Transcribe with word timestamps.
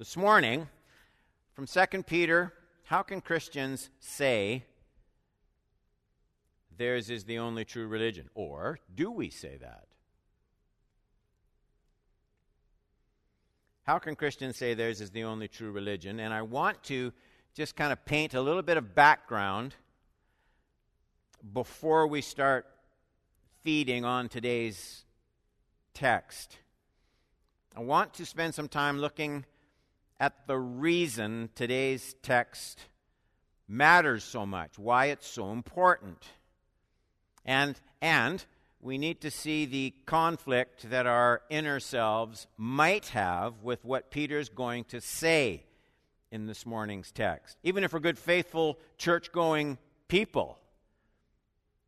This 0.00 0.16
morning, 0.16 0.66
from 1.52 1.66
2 1.66 2.04
Peter, 2.04 2.54
how 2.84 3.02
can 3.02 3.20
Christians 3.20 3.90
say 4.00 4.64
theirs 6.74 7.10
is 7.10 7.24
the 7.24 7.38
only 7.38 7.66
true 7.66 7.86
religion? 7.86 8.30
Or 8.34 8.78
do 8.94 9.10
we 9.10 9.28
say 9.28 9.58
that? 9.58 9.88
How 13.82 13.98
can 13.98 14.16
Christians 14.16 14.56
say 14.56 14.72
theirs 14.72 15.02
is 15.02 15.10
the 15.10 15.24
only 15.24 15.48
true 15.48 15.70
religion? 15.70 16.18
And 16.18 16.32
I 16.32 16.40
want 16.40 16.82
to 16.84 17.12
just 17.54 17.76
kind 17.76 17.92
of 17.92 18.02
paint 18.06 18.32
a 18.32 18.40
little 18.40 18.62
bit 18.62 18.78
of 18.78 18.94
background 18.94 19.74
before 21.52 22.06
we 22.06 22.22
start 22.22 22.64
feeding 23.64 24.06
on 24.06 24.30
today's 24.30 25.04
text. 25.92 26.56
I 27.76 27.80
want 27.80 28.14
to 28.14 28.24
spend 28.24 28.54
some 28.54 28.66
time 28.66 28.98
looking 28.98 29.44
at 30.20 30.46
the 30.46 30.58
reason 30.58 31.48
today's 31.54 32.14
text 32.22 32.78
matters 33.66 34.22
so 34.22 34.44
much, 34.44 34.78
why 34.78 35.06
it's 35.06 35.26
so 35.26 35.50
important. 35.50 36.22
And, 37.46 37.80
and 38.02 38.44
we 38.80 38.98
need 38.98 39.22
to 39.22 39.30
see 39.30 39.64
the 39.64 39.94
conflict 40.04 40.90
that 40.90 41.06
our 41.06 41.40
inner 41.48 41.80
selves 41.80 42.46
might 42.58 43.06
have 43.08 43.62
with 43.62 43.82
what 43.82 44.10
Peter's 44.10 44.50
going 44.50 44.84
to 44.84 45.00
say 45.00 45.64
in 46.30 46.46
this 46.46 46.66
morning's 46.66 47.10
text. 47.10 47.56
Even 47.62 47.82
if 47.82 47.94
we're 47.94 48.00
good, 48.00 48.18
faithful, 48.18 48.78
church 48.98 49.32
going 49.32 49.78
people, 50.06 50.58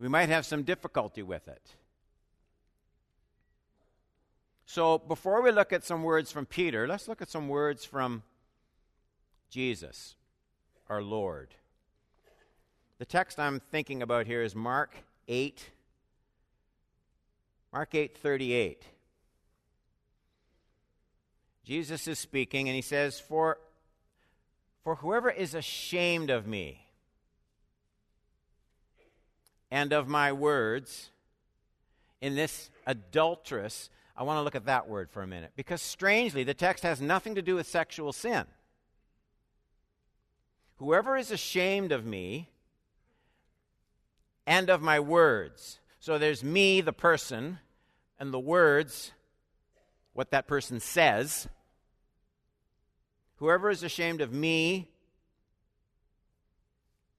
we 0.01 0.09
might 0.09 0.31
have 0.31 0.47
some 0.47 0.63
difficulty 0.63 1.23
with 1.23 1.47
it. 1.49 1.77
So, 4.65 4.99
before 4.99 5.43
we 5.43 5.51
look 5.51 5.73
at 5.73 5.85
some 5.85 6.03
words 6.03 6.33
from 6.33 6.47
Peter, 6.47 6.87
let's 6.87 7.09
look 7.09 7.21
at 7.21 7.29
some 7.29 7.49
words 7.49 7.85
from 7.85 8.23
Jesus, 9.51 10.15
our 10.89 11.03
Lord. 11.03 11.55
The 12.99 13.05
text 13.05 13.39
I'm 13.39 13.61
thinking 13.61 14.03
about 14.03 14.27
here 14.27 14.43
is 14.43 14.55
Mark 14.55 14.95
8 15.29 15.71
Mark 17.73 17.95
8:38. 17.95 18.85
Jesus 21.65 22.07
is 22.07 22.19
speaking 22.19 22.69
and 22.69 22.77
he 22.77 22.83
says, 22.83 23.19
"For 23.19 23.59
for 24.83 24.97
whoever 24.97 25.31
is 25.31 25.55
ashamed 25.55 26.29
of 26.29 26.47
me 26.47 26.89
and 29.71 29.93
of 29.93 30.09
my 30.09 30.33
words 30.33 31.13
in 32.21 32.35
this 32.35 32.69
adulterous 32.85 33.91
I 34.17 34.25
want 34.25 34.39
to 34.39 34.43
look 34.43 34.55
at 34.55 34.67
that 34.67 34.89
word 34.89 35.11
for 35.11 35.23
a 35.23 35.27
minute 35.27 35.53
because 35.57 35.81
strangely, 35.81 36.45
the 36.45 36.55
text 36.55 36.83
has 36.85 37.01
nothing 37.01 37.35
to 37.35 37.43
do 37.43 37.55
with 37.55 37.67
sexual 37.67 38.13
sin. 38.13 38.45
Whoever 40.77 41.17
is 41.17 41.31
ashamed 41.31 41.93
of 41.93 42.05
me 42.05 42.51
and 44.47 44.69
of 44.69 44.83
my 44.83 45.01
words. 45.01 45.79
So 46.01 46.19
there's 46.19 46.43
me, 46.43 46.81
the 46.81 46.93
person, 46.93 47.59
and 48.19 48.33
the 48.33 48.41
words, 48.41 49.13
what 50.13 50.31
that 50.33 50.47
person 50.47 50.81
says. 50.81 51.49
Whoever 53.37 53.71
is 53.71 53.83
ashamed 53.83 54.21
of 54.21 54.33
me, 54.33 54.89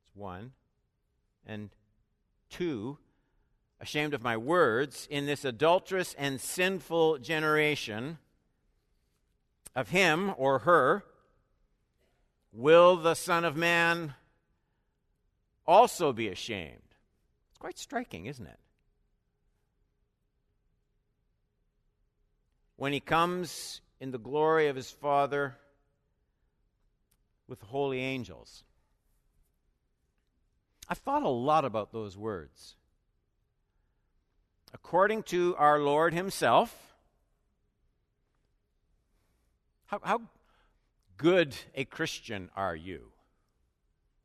it's 0.03 0.15
one, 0.15 0.51
and 1.45 1.69
two, 2.49 2.97
ashamed 3.83 4.13
of 4.13 4.23
my 4.23 4.37
words 4.37 5.09
in 5.11 5.25
this 5.25 5.43
adulterous 5.43 6.15
and 6.17 6.39
sinful 6.39 7.17
generation, 7.17 8.17
of 9.75 9.89
him 9.89 10.33
or 10.37 10.59
her 10.59 11.03
will 12.53 12.95
the 12.95 13.13
Son 13.13 13.43
of 13.43 13.57
Man 13.57 14.13
also 15.67 16.13
be 16.13 16.29
ashamed. 16.29 16.95
It's 17.49 17.57
quite 17.59 17.77
striking, 17.77 18.25
isn't 18.25 18.47
it? 18.47 18.59
When 22.77 22.93
he 22.93 23.01
comes 23.01 23.81
in 23.99 24.11
the 24.11 24.17
glory 24.17 24.67
of 24.67 24.77
his 24.77 24.91
Father 24.91 25.57
with 27.49 27.59
the 27.59 27.65
holy 27.65 27.99
angels. 27.99 28.63
I've 30.87 30.99
thought 30.99 31.23
a 31.23 31.27
lot 31.27 31.65
about 31.65 31.91
those 31.91 32.15
words 32.15 32.75
according 34.73 35.23
to 35.23 35.55
our 35.57 35.79
Lord 35.79 36.13
Himself. 36.13 36.93
How, 39.85 39.99
how 40.03 40.21
good 41.17 41.55
a 41.75 41.85
Christian 41.85 42.49
are 42.55 42.75
you? 42.75 43.11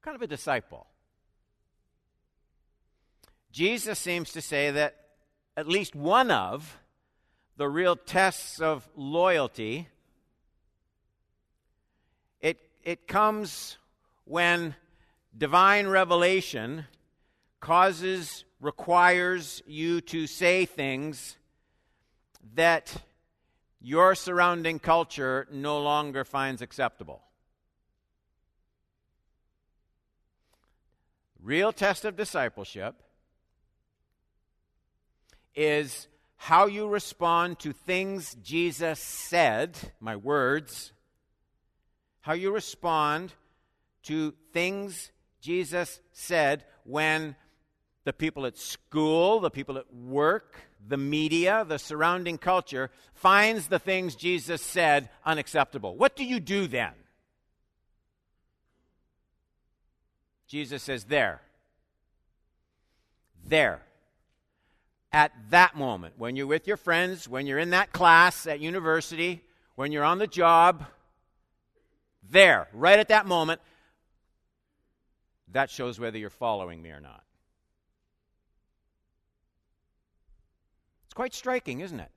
Kind 0.03 0.15
of 0.15 0.23
a 0.23 0.27
disciple? 0.27 0.87
Jesus 3.53 3.99
seems 3.99 4.33
to 4.33 4.41
say 4.41 4.71
that 4.71 4.97
at 5.57 5.69
least 5.69 5.95
one 5.95 6.31
of 6.31 6.79
the 7.57 7.69
real 7.69 7.97
tests 7.97 8.61
of 8.61 8.89
loyalty 8.95 9.89
it, 12.41 12.59
it 12.85 13.09
comes 13.09 13.79
when 14.25 14.77
divine 15.37 15.89
revelation 15.89 16.87
causes 17.61 18.45
requires 18.61 19.63
you 19.67 20.01
to 20.01 20.27
say 20.27 20.67
things 20.67 21.37
that 22.55 23.03
your 23.81 24.15
surrounding 24.15 24.79
culture 24.79 25.47
no 25.53 25.81
longer 25.81 26.25
finds 26.25 26.63
acceptable. 26.63 27.23
Real 31.41 31.73
test 31.73 32.05
of 32.05 32.17
discipleship 32.17 32.97
is 35.55 36.09
how 36.37 36.67
you 36.67 36.89
respond 36.89 37.59
to 37.61 37.73
things 37.73 38.37
Jesus 38.43 38.99
said, 39.01 39.77
my 40.01 40.17
words, 40.17 40.93
how 42.21 42.33
you 42.33 42.53
respond 42.53 43.33
to 44.05 44.35
things 44.53 45.11
Jesus 45.41 46.01
said 46.13 46.65
when 46.85 47.37
the 48.05 48.13
people 48.13 48.47
at 48.47 48.57
school, 48.57 49.41
the 49.41 49.51
people 49.51 49.77
at 49.77 49.93
work, 49.93 50.57
the 50.87 50.97
media, 50.97 51.65
the 51.69 51.79
surrounding 51.79 52.39
culture 52.39 52.91
finds 53.15 53.69
the 53.69 53.79
things 53.79 54.15
Jesus 54.15 54.63
said 54.63 55.09
unacceptable. 55.25 55.97
What 55.97 56.17
do 56.17 56.25
you 56.25 56.41
do 56.41 56.67
then? 56.67 56.93
Jesus 60.47 60.83
says, 60.83 61.05
There. 61.05 61.43
There. 63.45 63.83
At 65.13 65.33
that 65.51 65.77
moment, 65.77 66.15
when 66.19 66.37
you're 66.37 66.47
with 66.47 66.67
your 66.67 66.77
friends, 66.77 67.29
when 67.29 67.47
you're 67.47 67.59
in 67.59 67.71
that 67.71 67.93
class 67.93 68.47
at 68.47 68.61
university, 68.61 69.43
when 69.75 69.91
you're 69.91 70.05
on 70.05 70.19
the 70.19 70.27
job, 70.27 70.85
there, 72.29 72.69
right 72.73 72.99
at 72.99 73.09
that 73.09 73.27
moment, 73.27 73.61
that 75.53 75.71
shows 75.71 75.99
whether 75.99 76.19
you're 76.19 76.29
following 76.29 76.83
me 76.83 76.91
or 76.91 77.01
not. 77.01 77.23
Quite 81.19 81.35
striking, 81.35 81.81
isn't 81.81 81.99
it? 81.99 82.13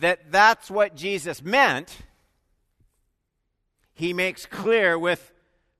That 0.00 0.32
that's 0.32 0.68
what 0.68 0.96
Jesus 0.96 1.40
meant, 1.40 1.96
he 3.94 4.12
makes 4.12 4.46
clear 4.46 4.98
with 4.98 5.30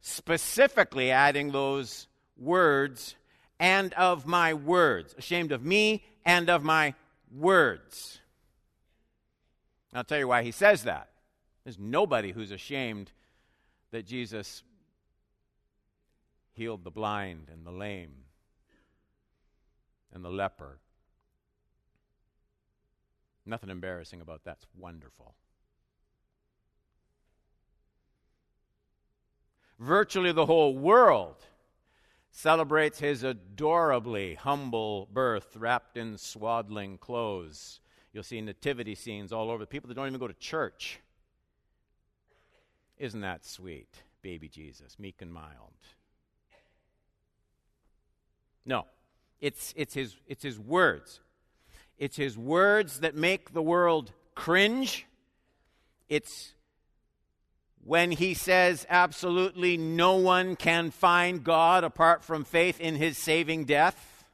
specifically 0.01 1.11
adding 1.11 1.51
those 1.51 2.07
words 2.39 3.17
and 3.59 3.93
of 3.95 4.27
my 4.27 4.55
words. 4.55 5.13
Ashamed 5.19 5.51
of 5.51 5.65
me 5.65 6.05
and 6.25 6.49
of 6.49 6.63
my 6.63 6.95
words. 7.37 8.21
I'll 9.93 10.05
tell 10.05 10.21
you 10.21 10.29
why 10.29 10.45
he 10.45 10.53
says 10.53 10.85
that. 10.85 11.09
There's 11.65 11.81
nobody 11.81 12.31
who's 12.31 12.53
ashamed 12.53 13.11
that 13.91 14.07
Jesus 14.07 14.63
healed 16.61 16.85
the 16.85 16.91
blind 16.91 17.49
and 17.51 17.65
the 17.65 17.71
lame 17.71 18.13
and 20.13 20.23
the 20.23 20.29
leper. 20.29 20.79
Nothing 23.47 23.71
embarrassing 23.71 24.21
about 24.21 24.45
that. 24.45 24.59
It's 24.61 24.67
wonderful. 24.77 25.35
Virtually 29.79 30.33
the 30.33 30.45
whole 30.45 30.77
world 30.77 31.37
celebrates 32.31 32.99
his 32.99 33.23
adorably 33.23 34.35
humble 34.35 35.09
birth 35.11 35.57
wrapped 35.57 35.97
in 35.97 36.19
swaddling 36.19 36.99
clothes. 36.99 37.81
You'll 38.13 38.23
see 38.23 38.43
nativity 38.43 38.95
scenes 38.95 39.33
all 39.33 39.51
over. 39.51 39.61
The 39.61 39.67
people 39.67 39.89
that 39.89 39.95
don't 39.95 40.09
even 40.09 40.21
go 40.21 40.29
to 40.29 40.35
church. 40.35 41.01
Isn't 42.99 43.23
that 43.23 43.47
sweet? 43.47 44.03
Baby 44.21 44.51
Jesus, 44.51 44.99
meek 44.99 45.23
and 45.23 45.33
mild. 45.33 45.73
No, 48.65 48.87
it's, 49.41 49.73
it's, 49.77 49.95
his, 49.95 50.17
it's 50.27 50.43
his 50.43 50.59
words. 50.59 51.21
It's 51.99 52.17
his 52.17 52.37
words 52.37 53.01
that 53.01 53.15
make 53.15 53.53
the 53.53 53.63
world 53.63 54.13
cringe. 54.35 55.07
It's 56.09 56.55
when 57.85 58.11
he 58.11 58.35
says 58.35 58.87
absolutely 58.89 59.77
no 59.77 60.17
one 60.17 60.57
can 60.57 60.91
find 60.91 61.43
God 61.43 61.85
apart 61.85 62.25
from 62.25 62.45
faith 62.45 62.81
in 62.81 62.97
his 62.97 63.19
saving 63.19 63.65
death. 63.65 64.25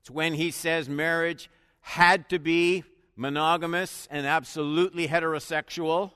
It's 0.00 0.10
when 0.10 0.34
he 0.34 0.50
says 0.50 0.88
marriage 0.88 1.48
had 1.80 2.28
to 2.30 2.38
be 2.38 2.84
monogamous 3.16 4.08
and 4.10 4.26
absolutely 4.26 5.08
heterosexual. 5.08 6.12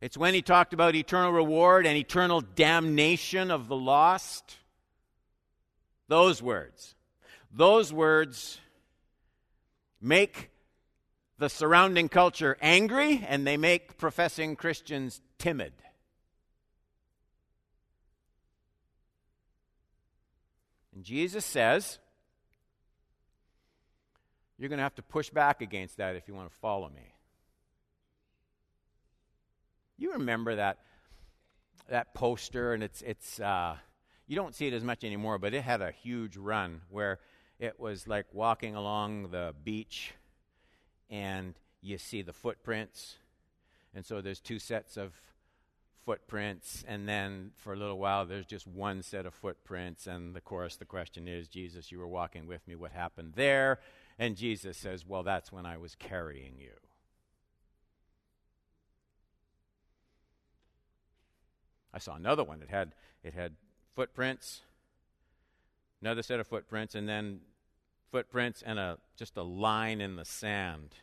It's 0.00 0.18
when 0.18 0.34
he 0.34 0.42
talked 0.42 0.74
about 0.74 0.94
eternal 0.94 1.32
reward 1.32 1.86
and 1.86 1.96
eternal 1.96 2.40
damnation 2.40 3.50
of 3.50 3.68
the 3.68 3.76
lost. 3.76 4.58
Those 6.14 6.40
words. 6.40 6.94
Those 7.50 7.92
words 7.92 8.60
make 10.00 10.50
the 11.38 11.48
surrounding 11.48 12.08
culture 12.08 12.56
angry 12.62 13.26
and 13.28 13.44
they 13.44 13.56
make 13.56 13.98
professing 13.98 14.54
Christians 14.54 15.20
timid. 15.38 15.72
And 20.94 21.02
Jesus 21.02 21.44
says, 21.44 21.98
You're 24.56 24.68
going 24.68 24.78
to 24.78 24.84
have 24.84 24.94
to 24.94 25.02
push 25.02 25.30
back 25.30 25.62
against 25.62 25.96
that 25.96 26.14
if 26.14 26.28
you 26.28 26.34
want 26.34 26.48
to 26.48 26.56
follow 26.60 26.90
me. 26.90 27.16
You 29.98 30.12
remember 30.12 30.54
that 30.54 30.78
that 31.88 32.14
poster, 32.14 32.72
and 32.72 32.84
it's 32.84 33.02
it's 33.02 33.40
uh, 33.40 33.78
you 34.26 34.36
don't 34.36 34.54
see 34.54 34.66
it 34.66 34.72
as 34.72 34.82
much 34.82 35.04
anymore, 35.04 35.38
but 35.38 35.54
it 35.54 35.62
had 35.62 35.82
a 35.82 35.90
huge 35.90 36.36
run 36.36 36.82
where 36.88 37.18
it 37.58 37.78
was 37.78 38.06
like 38.06 38.26
walking 38.32 38.74
along 38.74 39.30
the 39.30 39.54
beach, 39.64 40.14
and 41.10 41.54
you 41.80 41.98
see 41.98 42.22
the 42.22 42.32
footprints, 42.32 43.16
and 43.94 44.04
so 44.04 44.20
there's 44.20 44.40
two 44.40 44.58
sets 44.58 44.96
of 44.96 45.12
footprints, 46.04 46.84
and 46.86 47.08
then 47.08 47.52
for 47.56 47.72
a 47.72 47.76
little 47.76 47.98
while 47.98 48.26
there's 48.26 48.46
just 48.46 48.66
one 48.66 49.02
set 49.02 49.26
of 49.26 49.34
footprints, 49.34 50.06
and 50.06 50.36
of 50.36 50.44
course 50.44 50.76
the 50.76 50.84
question 50.84 51.28
is, 51.28 51.48
Jesus, 51.48 51.92
you 51.92 51.98
were 51.98 52.08
walking 52.08 52.46
with 52.46 52.66
me, 52.66 52.74
what 52.74 52.92
happened 52.92 53.34
there? 53.36 53.80
And 54.18 54.36
Jesus 54.36 54.76
says, 54.76 55.06
Well, 55.06 55.22
that's 55.22 55.50
when 55.50 55.66
I 55.66 55.76
was 55.76 55.94
carrying 55.94 56.54
you. 56.58 56.72
I 61.92 61.98
saw 61.98 62.16
another 62.16 62.44
one. 62.44 62.60
It 62.60 62.70
had 62.70 62.92
it 63.22 63.34
had 63.34 63.52
footprints, 63.94 64.62
another 66.00 66.22
set 66.22 66.40
of 66.40 66.46
footprints, 66.46 66.94
and 66.94 67.08
then 67.08 67.40
footprints 68.10 68.62
and 68.64 68.78
a 68.78 68.98
just 69.16 69.36
a 69.36 69.42
line 69.42 70.00
in 70.00 70.16
the 70.16 70.24
sand, 70.24 70.94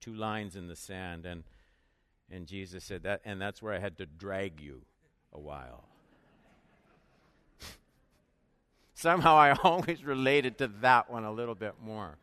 two 0.00 0.14
lines 0.14 0.56
in 0.56 0.68
the 0.68 0.76
sand, 0.76 1.26
and 1.26 1.44
and 2.30 2.46
Jesus 2.46 2.84
said 2.84 3.02
that, 3.02 3.20
and 3.24 3.40
that's 3.40 3.62
where 3.62 3.74
I 3.74 3.78
had 3.78 3.98
to 3.98 4.06
drag 4.06 4.60
you 4.60 4.82
a 5.32 5.38
while. 5.38 5.84
Somehow 8.94 9.36
I 9.36 9.52
always 9.62 10.04
related 10.04 10.58
to 10.58 10.68
that 10.80 11.10
one 11.10 11.24
a 11.24 11.32
little 11.32 11.54
bit 11.54 11.74
more. 11.82 12.16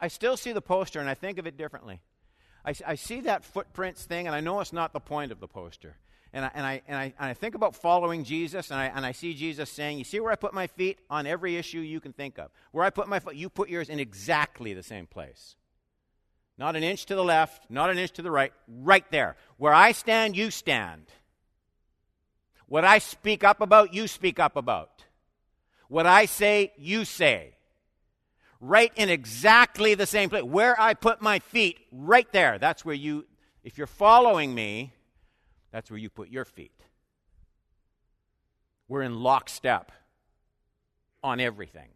I 0.00 0.08
still 0.08 0.36
see 0.36 0.52
the 0.52 0.60
poster 0.60 1.00
and 1.00 1.08
I 1.08 1.14
think 1.14 1.38
of 1.38 1.46
it 1.46 1.56
differently. 1.56 2.00
I, 2.64 2.74
I 2.86 2.94
see 2.94 3.20
that 3.22 3.44
footprints 3.44 4.04
thing, 4.04 4.26
and 4.26 4.34
I 4.34 4.40
know 4.40 4.60
it's 4.60 4.72
not 4.72 4.92
the 4.92 5.00
point 5.00 5.32
of 5.32 5.40
the 5.40 5.48
poster. 5.48 5.96
And 6.32 6.44
I, 6.44 6.50
and 6.54 6.66
I, 6.66 6.82
and 6.88 6.96
I, 6.96 7.04
and 7.04 7.30
I 7.30 7.34
think 7.34 7.54
about 7.54 7.76
following 7.76 8.24
Jesus, 8.24 8.70
and 8.70 8.80
I, 8.80 8.86
and 8.86 9.06
I 9.06 9.12
see 9.12 9.34
Jesus 9.34 9.70
saying, 9.70 9.98
You 9.98 10.04
see 10.04 10.18
where 10.18 10.32
I 10.32 10.36
put 10.36 10.54
my 10.54 10.66
feet? 10.66 10.98
On 11.08 11.26
every 11.26 11.56
issue 11.56 11.78
you 11.78 12.00
can 12.00 12.12
think 12.12 12.38
of. 12.38 12.50
Where 12.72 12.84
I 12.84 12.90
put 12.90 13.08
my 13.08 13.20
foot, 13.20 13.36
you 13.36 13.48
put 13.48 13.68
yours 13.68 13.88
in 13.88 14.00
exactly 14.00 14.74
the 14.74 14.82
same 14.82 15.06
place. 15.06 15.54
Not 16.56 16.76
an 16.76 16.82
inch 16.82 17.06
to 17.06 17.14
the 17.14 17.24
left, 17.24 17.70
not 17.70 17.90
an 17.90 17.98
inch 17.98 18.12
to 18.12 18.22
the 18.22 18.30
right, 18.30 18.52
right 18.68 19.04
there. 19.10 19.36
Where 19.58 19.74
I 19.74 19.92
stand, 19.92 20.36
you 20.36 20.50
stand. 20.50 21.06
What 22.66 22.84
I 22.84 22.98
speak 22.98 23.44
up 23.44 23.60
about, 23.60 23.92
you 23.92 24.08
speak 24.08 24.40
up 24.40 24.56
about. 24.56 25.04
What 25.88 26.06
I 26.06 26.24
say, 26.24 26.72
you 26.76 27.04
say 27.04 27.54
right 28.64 28.92
in 28.96 29.08
exactly 29.08 29.94
the 29.94 30.06
same 30.06 30.30
place. 30.30 30.42
Where 30.42 30.80
I 30.80 30.94
put 30.94 31.20
my 31.20 31.38
feet, 31.38 31.78
right 31.92 32.30
there. 32.32 32.58
That's 32.58 32.84
where 32.84 32.94
you, 32.94 33.26
if 33.62 33.78
you're 33.78 33.86
following 33.86 34.54
me, 34.54 34.92
that's 35.70 35.90
where 35.90 35.98
you 35.98 36.08
put 36.08 36.30
your 36.30 36.44
feet. 36.44 36.72
We're 38.88 39.02
in 39.02 39.20
lockstep 39.20 39.92
on 41.22 41.40
everything. 41.40 41.88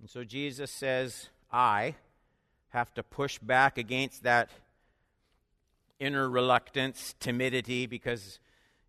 And 0.00 0.08
so 0.08 0.24
Jesus 0.24 0.70
says, 0.70 1.28
I 1.52 1.94
have 2.70 2.92
to 2.94 3.02
push 3.02 3.38
back 3.38 3.76
against 3.76 4.22
that 4.22 4.48
inner 5.98 6.28
reluctance, 6.28 7.14
timidity, 7.20 7.86
because 7.86 8.38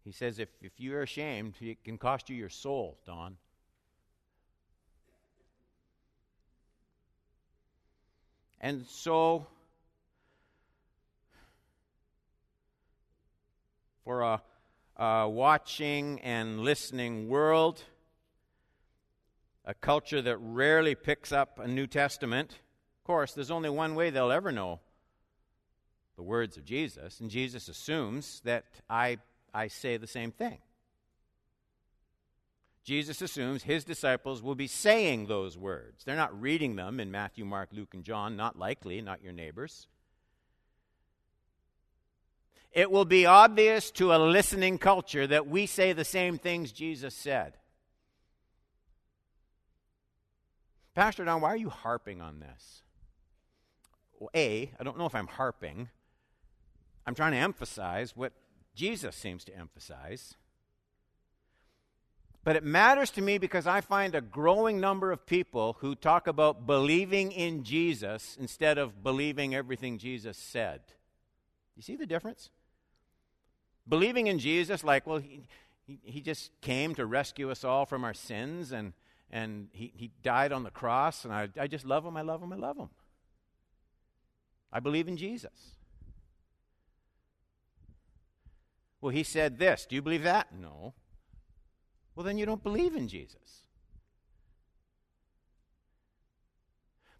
he 0.04 0.12
says, 0.12 0.40
if, 0.40 0.50
if 0.62 0.74
you're 0.78 1.04
ashamed, 1.04 1.56
it 1.62 1.84
can 1.84 1.98
cost 1.98 2.30
you 2.30 2.36
your 2.36 2.50
soul, 2.50 2.98
Don. 3.06 3.38
And 8.60 8.86
so, 8.88 9.48
for 14.04 14.22
a, 14.22 14.42
a, 14.98 15.30
watching 15.30 16.20
and 16.22 16.60
listening 16.60 17.28
world, 17.28 17.84
a 19.66 19.74
culture 19.74 20.22
that 20.22 20.38
rarely 20.38 20.96
picks 20.96 21.32
up 21.32 21.60
a 21.60 21.68
New 21.68 21.88
Testament, 21.88 22.52
of 22.52 23.04
course, 23.04 23.34
there's 23.34 23.52
only 23.52 23.70
one 23.70 23.96
way 23.96 24.10
they'll 24.10 24.32
ever 24.32 24.52
know 24.52 24.80
the 26.16 26.24
words 26.24 26.56
of 26.58 26.66
Jesus, 26.66 27.20
and 27.20 27.32
Jesus 27.32 27.68
assumes 27.68 28.42
that 28.46 28.66
I 28.88 29.18
I 29.54 29.68
say 29.68 29.98
the 29.98 30.08
same 30.08 30.32
thing. 30.32 30.60
Jesus 32.84 33.22
assumes 33.22 33.64
his 33.64 33.84
disciples 33.84 34.42
will 34.42 34.56
be 34.56 34.68
saying 34.68 35.28
those 35.28 35.58
words. 35.58 36.04
They're 36.04 36.16
not 36.16 36.40
reading 36.40 36.76
them 36.76 37.00
in 37.00 37.12
Matthew, 37.12 37.46
Mark, 37.46 37.70
Luke, 37.72 37.94
and 37.94 38.04
John, 38.04 38.36
not 38.36 38.58
likely, 38.58 39.02
not 39.02 39.22
your 39.22 39.34
neighbors. 39.34 39.88
It 42.72 42.90
will 42.90 43.06
be 43.06 43.26
obvious 43.26 43.92
to 43.92 44.14
a 44.14 44.18
listening 44.18 44.78
culture 44.78 45.28
that 45.28 45.48
we 45.48 45.66
say 45.66 45.94
the 45.94 46.06
same 46.06 46.38
things 46.38 46.72
Jesus 46.72 47.14
said. 47.14 47.58
Pastor 50.96 51.24
Don, 51.26 51.42
why 51.42 51.50
are 51.50 51.58
you 51.58 51.70
harping 51.70 52.22
on 52.22 52.40
this? 52.40 52.82
Well, 54.20 54.30
A, 54.36 54.72
I 54.80 54.84
don't 54.84 54.98
know 54.98 55.06
if 55.06 55.16
I'm 55.16 55.28
harping. 55.28 55.90
I'm 57.06 57.16
trying 57.16 57.32
to 57.32 57.38
emphasize 57.38 58.16
what 58.16 58.34
Jesus 58.76 59.16
seems 59.16 59.44
to 59.46 59.56
emphasize. 59.56 60.36
But 62.44 62.56
it 62.56 62.64
matters 62.64 63.12
to 63.12 63.22
me 63.22 63.38
because 63.38 63.68
I 63.68 63.82
find 63.82 64.16
a 64.16 64.22
growing 64.22 64.80
number 64.80 65.12
of 65.12 65.28
people 65.28 65.78
who 65.80 65.94
talk 65.94 66.26
about 66.26 66.66
believing 66.66 67.32
in 67.32 67.64
Jesus 67.64 68.36
instead 68.40 68.78
of 68.80 69.04
believing 69.04 69.54
everything 69.54 70.00
Jesus 70.00 70.38
said. 70.38 70.82
You 71.76 71.84
see 71.84 71.96
the 71.96 72.08
difference? 72.08 72.50
Believing 73.88 74.28
in 74.28 74.40
Jesus, 74.40 74.84
like, 74.84 75.06
well, 75.06 75.20
he, 75.20 75.44
he, 76.04 76.22
just 76.22 76.52
came 76.62 76.96
to 76.96 77.06
rescue 77.06 77.52
us 77.52 77.64
all 77.64 77.86
from 77.86 78.04
our 78.04 78.14
sins 78.14 78.72
and, 78.72 78.94
and 79.30 79.68
he, 79.72 79.92
he 79.96 80.12
died 80.24 80.52
on 80.52 80.64
the 80.64 80.72
cross, 80.72 81.26
and 81.26 81.34
I, 81.34 81.50
I 81.60 81.68
just 81.68 81.86
love 81.86 82.06
him, 82.06 82.18
I 82.18 82.22
love 82.22 82.42
him, 82.42 82.54
I 82.54 82.58
love 82.58 82.78
him. 82.78 82.90
I 84.72 84.80
believe 84.80 85.08
in 85.08 85.18
Jesus. 85.18 85.76
Well, 89.02 89.12
he 89.12 89.24
said 89.24 89.58
this. 89.58 89.86
Do 89.86 89.96
you 89.96 90.02
believe 90.02 90.24
that? 90.24 90.48
No. 90.58 90.94
Well, 92.16 92.24
then 92.24 92.38
you 92.38 92.46
don't 92.46 92.64
believe 92.64 92.96
in 92.96 93.08
Jesus. 93.08 93.62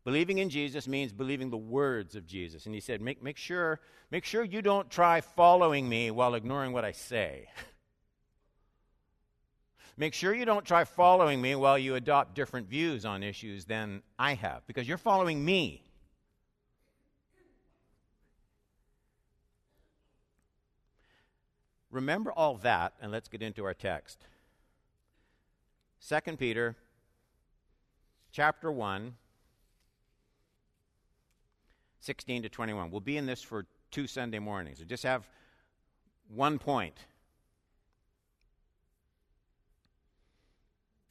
Believing 0.04 0.40
in 0.40 0.50
Jesus 0.50 0.88
means 0.88 1.12
believing 1.12 1.50
the 1.50 1.58
words 1.58 2.16
of 2.16 2.26
Jesus. 2.26 2.66
And 2.66 2.74
he 2.74 2.82
said, 2.82 3.02
make, 3.02 3.22
make, 3.22 3.38
sure, 3.38 3.80
make 4.10 4.26
sure 4.26 4.44
you 4.44 4.62
don't 4.62 4.90
try 4.90 5.22
following 5.22 5.88
me 5.88 6.10
while 6.10 6.34
ignoring 6.34 6.74
what 6.74 6.84
I 6.84 6.92
say. 6.92 7.48
make 9.98 10.16
sure 10.16 10.34
you 10.34 10.46
don't 10.46 10.66
try 10.66 10.86
following 10.86 11.40
me 11.40 11.56
while 11.56 11.78
you 11.78 11.96
adopt 11.96 12.34
different 12.34 12.68
views 12.68 13.06
on 13.06 13.22
issues 13.22 13.66
than 13.66 14.02
I 14.18 14.34
have, 14.34 14.66
because 14.66 14.88
you're 14.88 14.98
following 14.98 15.46
me. 15.46 15.84
Remember 21.92 22.32
all 22.32 22.56
that, 22.58 22.94
and 23.02 23.12
let's 23.12 23.28
get 23.28 23.42
into 23.42 23.66
our 23.66 23.74
text. 23.74 24.26
2 26.08 26.38
Peter 26.38 26.76
chapter 28.32 28.72
1, 28.72 29.14
16 32.00 32.44
to 32.44 32.50
21. 32.50 32.90
We'll 32.90 33.02
be 33.02 33.18
in 33.18 33.26
this 33.26 33.44
for 33.44 33.66
two 33.92 34.08
Sunday 34.08 34.40
mornings. 34.40 34.80
We 34.80 34.86
just 34.86 35.04
have 35.04 35.28
one 36.34 36.58
point. 36.58 36.96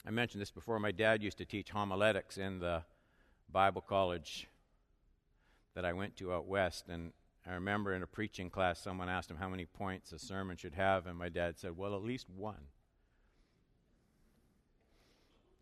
I 0.07 0.11
mentioned 0.11 0.41
this 0.41 0.51
before. 0.51 0.79
My 0.81 0.93
dad 0.93 1.23
used 1.23 1.39
to 1.39 1.45
teach 1.45 1.71
homiletics 1.71 2.39
in 2.39 2.59
the 2.59 2.83
Bible 3.53 3.83
college 3.83 4.49
that 5.75 5.85
I 5.85 5.93
went 5.93 6.17
to 6.17 6.33
out 6.33 6.47
west. 6.47 6.89
And 6.89 7.13
I 7.47 7.55
remember 7.55 7.95
in 7.95 8.03
a 8.03 8.07
preaching 8.07 8.51
class, 8.51 8.79
someone 8.81 9.09
asked 9.09 9.31
him 9.31 9.39
how 9.39 9.49
many 9.49 9.65
points 9.65 10.13
a 10.13 10.19
sermon 10.19 10.57
should 10.57 10.75
have, 10.75 11.07
and 11.07 11.17
my 11.17 11.29
dad 11.29 11.59
said, 11.59 11.77
Well, 11.77 11.95
at 11.95 12.03
least 12.03 12.29
one. 12.29 12.69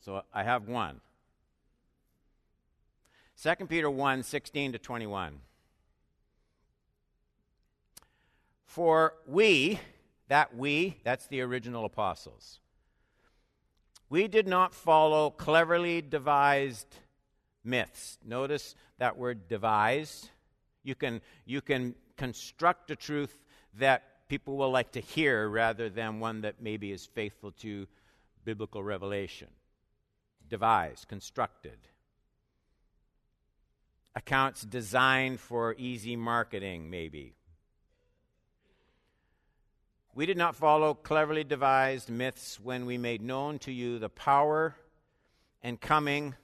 So 0.00 0.22
I 0.32 0.42
have 0.42 0.66
one. 0.68 1.00
2 3.40 3.66
Peter 3.66 3.88
1 3.88 4.22
16 4.22 4.72
to 4.72 4.78
21. 4.78 5.40
For 8.66 9.14
we, 9.26 9.80
that 10.28 10.56
we, 10.56 10.98
that's 11.04 11.26
the 11.26 11.40
original 11.40 11.84
apostles, 11.84 12.60
we 14.10 14.28
did 14.28 14.46
not 14.46 14.74
follow 14.74 15.30
cleverly 15.30 16.02
devised 16.02 16.86
myths. 17.64 18.18
Notice 18.24 18.74
that 18.98 19.16
word 19.16 19.48
devised. 19.48 20.30
You 20.88 20.94
can, 20.94 21.20
you 21.44 21.60
can 21.60 21.94
construct 22.16 22.90
a 22.90 22.96
truth 22.96 23.38
that 23.74 24.26
people 24.26 24.56
will 24.56 24.70
like 24.70 24.92
to 24.92 25.00
hear 25.00 25.46
rather 25.46 25.90
than 25.90 26.18
one 26.18 26.40
that 26.40 26.62
maybe 26.62 26.92
is 26.92 27.04
faithful 27.04 27.52
to 27.60 27.86
biblical 28.42 28.82
revelation. 28.82 29.48
Devised, 30.48 31.06
constructed. 31.06 31.76
Accounts 34.14 34.62
designed 34.62 35.40
for 35.40 35.74
easy 35.76 36.16
marketing, 36.16 36.88
maybe. 36.88 37.34
We 40.14 40.24
did 40.24 40.38
not 40.38 40.56
follow 40.56 40.94
cleverly 40.94 41.44
devised 41.44 42.08
myths 42.08 42.58
when 42.58 42.86
we 42.86 42.96
made 42.96 43.20
known 43.20 43.58
to 43.58 43.72
you 43.72 43.98
the 43.98 44.08
power 44.08 44.74
and 45.62 45.78
coming 45.78 46.34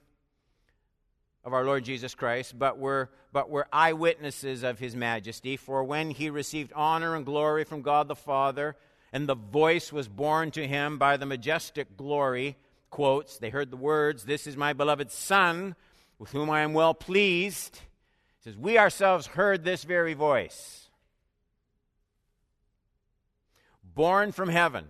of 1.45 1.53
our 1.53 1.63
Lord 1.63 1.85
Jesus 1.85 2.15
Christ, 2.15 2.57
but 2.57 2.79
were, 2.79 3.09
but 3.31 3.49
were 3.49 3.67
eyewitnesses 3.71 4.63
of 4.63 4.79
his 4.79 4.95
majesty. 4.95 5.55
For 5.55 5.83
when 5.83 6.09
he 6.09 6.29
received 6.29 6.73
honor 6.75 7.15
and 7.15 7.25
glory 7.25 7.63
from 7.63 7.83
God 7.83 8.07
the 8.07 8.15
Father, 8.15 8.75
and 9.13 9.29
the 9.29 9.35
voice 9.35 9.93
was 9.93 10.07
borne 10.07 10.51
to 10.51 10.67
him 10.67 10.97
by 10.97 11.17
the 11.17 11.25
majestic 11.25 11.95
glory, 11.95 12.57
quotes, 12.89 13.37
they 13.37 13.51
heard 13.51 13.69
the 13.69 13.77
words, 13.77 14.23
This 14.23 14.47
is 14.47 14.57
my 14.57 14.73
beloved 14.73 15.11
Son, 15.11 15.75
with 16.17 16.31
whom 16.31 16.49
I 16.49 16.61
am 16.61 16.73
well 16.73 16.95
pleased. 16.95 17.75
He 18.39 18.49
says, 18.49 18.57
We 18.57 18.77
ourselves 18.77 19.27
heard 19.27 19.63
this 19.63 19.83
very 19.83 20.15
voice 20.15 20.85
born 23.95 24.33
from 24.33 24.49
heaven. 24.49 24.85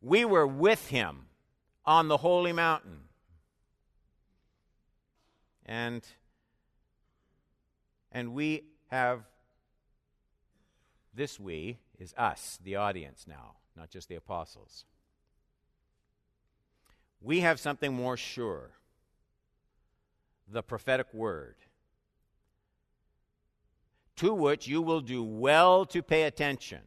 We 0.00 0.24
were 0.24 0.46
with 0.46 0.88
him 0.88 1.26
on 1.84 2.08
the 2.08 2.18
holy 2.18 2.52
mountain. 2.52 3.07
And 5.68 6.02
and 8.10 8.32
we 8.32 8.64
have 8.90 9.20
this 11.14 11.38
we 11.38 11.78
is 11.98 12.14
us, 12.16 12.58
the 12.64 12.76
audience 12.76 13.26
now, 13.28 13.56
not 13.76 13.90
just 13.90 14.08
the 14.08 14.14
apostles. 14.14 14.86
We 17.20 17.40
have 17.40 17.60
something 17.60 17.92
more 17.92 18.16
sure 18.16 18.70
the 20.50 20.62
prophetic 20.62 21.12
word, 21.12 21.56
to 24.16 24.32
which 24.32 24.66
you 24.66 24.80
will 24.80 25.00
do 25.00 25.22
well 25.22 25.84
to 25.86 26.02
pay 26.02 26.22
attention 26.22 26.80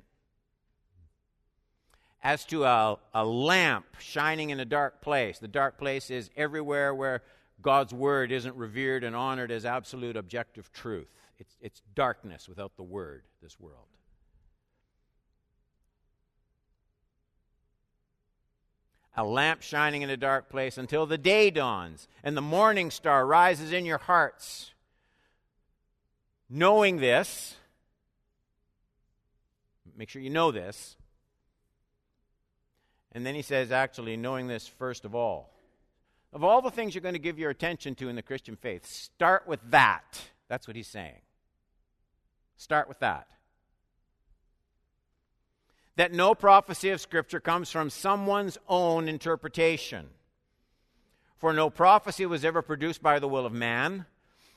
as 2.23 2.45
to 2.45 2.63
a, 2.63 2.97
a 3.13 3.25
lamp 3.25 3.85
shining 3.99 4.49
in 4.49 4.59
a 4.59 4.65
dark 4.65 5.01
place. 5.01 5.37
The 5.37 5.47
dark 5.47 5.77
place 5.77 6.09
is 6.09 6.31
everywhere 6.35 6.95
where 6.95 7.21
God's 7.61 7.93
word 7.93 8.31
isn't 8.31 8.55
revered 8.55 9.03
and 9.03 9.15
honored 9.15 9.51
as 9.51 9.65
absolute 9.65 10.17
objective 10.17 10.71
truth. 10.71 11.07
It's, 11.37 11.57
it's 11.61 11.81
darkness 11.95 12.47
without 12.47 12.75
the 12.75 12.83
word, 12.83 13.23
this 13.41 13.59
world. 13.59 13.85
A 19.17 19.23
lamp 19.23 19.61
shining 19.61 20.03
in 20.03 20.09
a 20.09 20.17
dark 20.17 20.49
place 20.49 20.77
until 20.77 21.05
the 21.05 21.17
day 21.17 21.51
dawns 21.51 22.07
and 22.23 22.35
the 22.35 22.41
morning 22.41 22.89
star 22.89 23.25
rises 23.25 23.71
in 23.71 23.85
your 23.85 23.97
hearts. 23.97 24.71
Knowing 26.49 26.97
this, 26.97 27.55
make 29.95 30.09
sure 30.09 30.21
you 30.21 30.29
know 30.29 30.51
this, 30.51 30.95
and 33.11 33.25
then 33.25 33.35
he 33.35 33.41
says, 33.41 33.71
actually, 33.71 34.15
knowing 34.15 34.47
this 34.47 34.67
first 34.67 35.03
of 35.05 35.13
all. 35.13 35.50
Of 36.33 36.43
all 36.43 36.61
the 36.61 36.71
things 36.71 36.95
you're 36.95 37.01
going 37.01 37.13
to 37.13 37.19
give 37.19 37.37
your 37.37 37.49
attention 37.49 37.95
to 37.95 38.09
in 38.09 38.15
the 38.15 38.21
Christian 38.21 38.55
faith, 38.55 38.85
start 38.85 39.47
with 39.47 39.59
that. 39.71 40.29
That's 40.47 40.67
what 40.67 40.75
he's 40.75 40.87
saying. 40.87 41.21
Start 42.55 42.87
with 42.87 42.99
that. 42.99 43.27
That 45.97 46.13
no 46.13 46.33
prophecy 46.33 46.89
of 46.89 47.01
Scripture 47.01 47.39
comes 47.39 47.69
from 47.69 47.89
someone's 47.89 48.57
own 48.67 49.09
interpretation. 49.09 50.09
For 51.37 51.53
no 51.53 51.69
prophecy 51.69 52.25
was 52.25 52.45
ever 52.45 52.61
produced 52.61 53.01
by 53.01 53.19
the 53.19 53.27
will 53.27 53.45
of 53.45 53.51
man, 53.51 54.05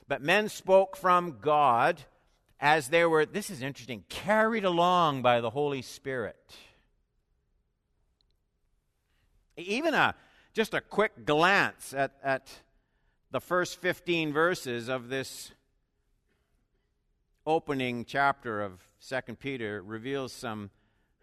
but 0.07 0.21
men 0.21 0.49
spoke 0.49 0.95
from 0.95 1.39
God 1.41 2.03
as 2.59 2.87
they 2.87 3.03
were, 3.05 3.25
this 3.25 3.49
is 3.49 3.61
interesting, 3.61 4.05
carried 4.07 4.63
along 4.63 5.21
by 5.21 5.41
the 5.41 5.49
Holy 5.49 5.81
Spirit. 5.81 6.55
Even 9.57 9.93
a 9.93 10.15
just 10.55 10.73
a 10.73 10.79
quick 10.79 11.25
glance 11.25 11.93
at, 11.93 12.13
at 12.23 12.49
the 13.29 13.41
first 13.41 13.81
15 13.81 14.31
verses 14.31 14.87
of 14.87 15.09
this 15.09 15.51
opening 17.45 18.05
chapter 18.05 18.61
of 18.61 18.81
2 19.05 19.35
Peter 19.35 19.83
reveals 19.83 20.31
some 20.31 20.69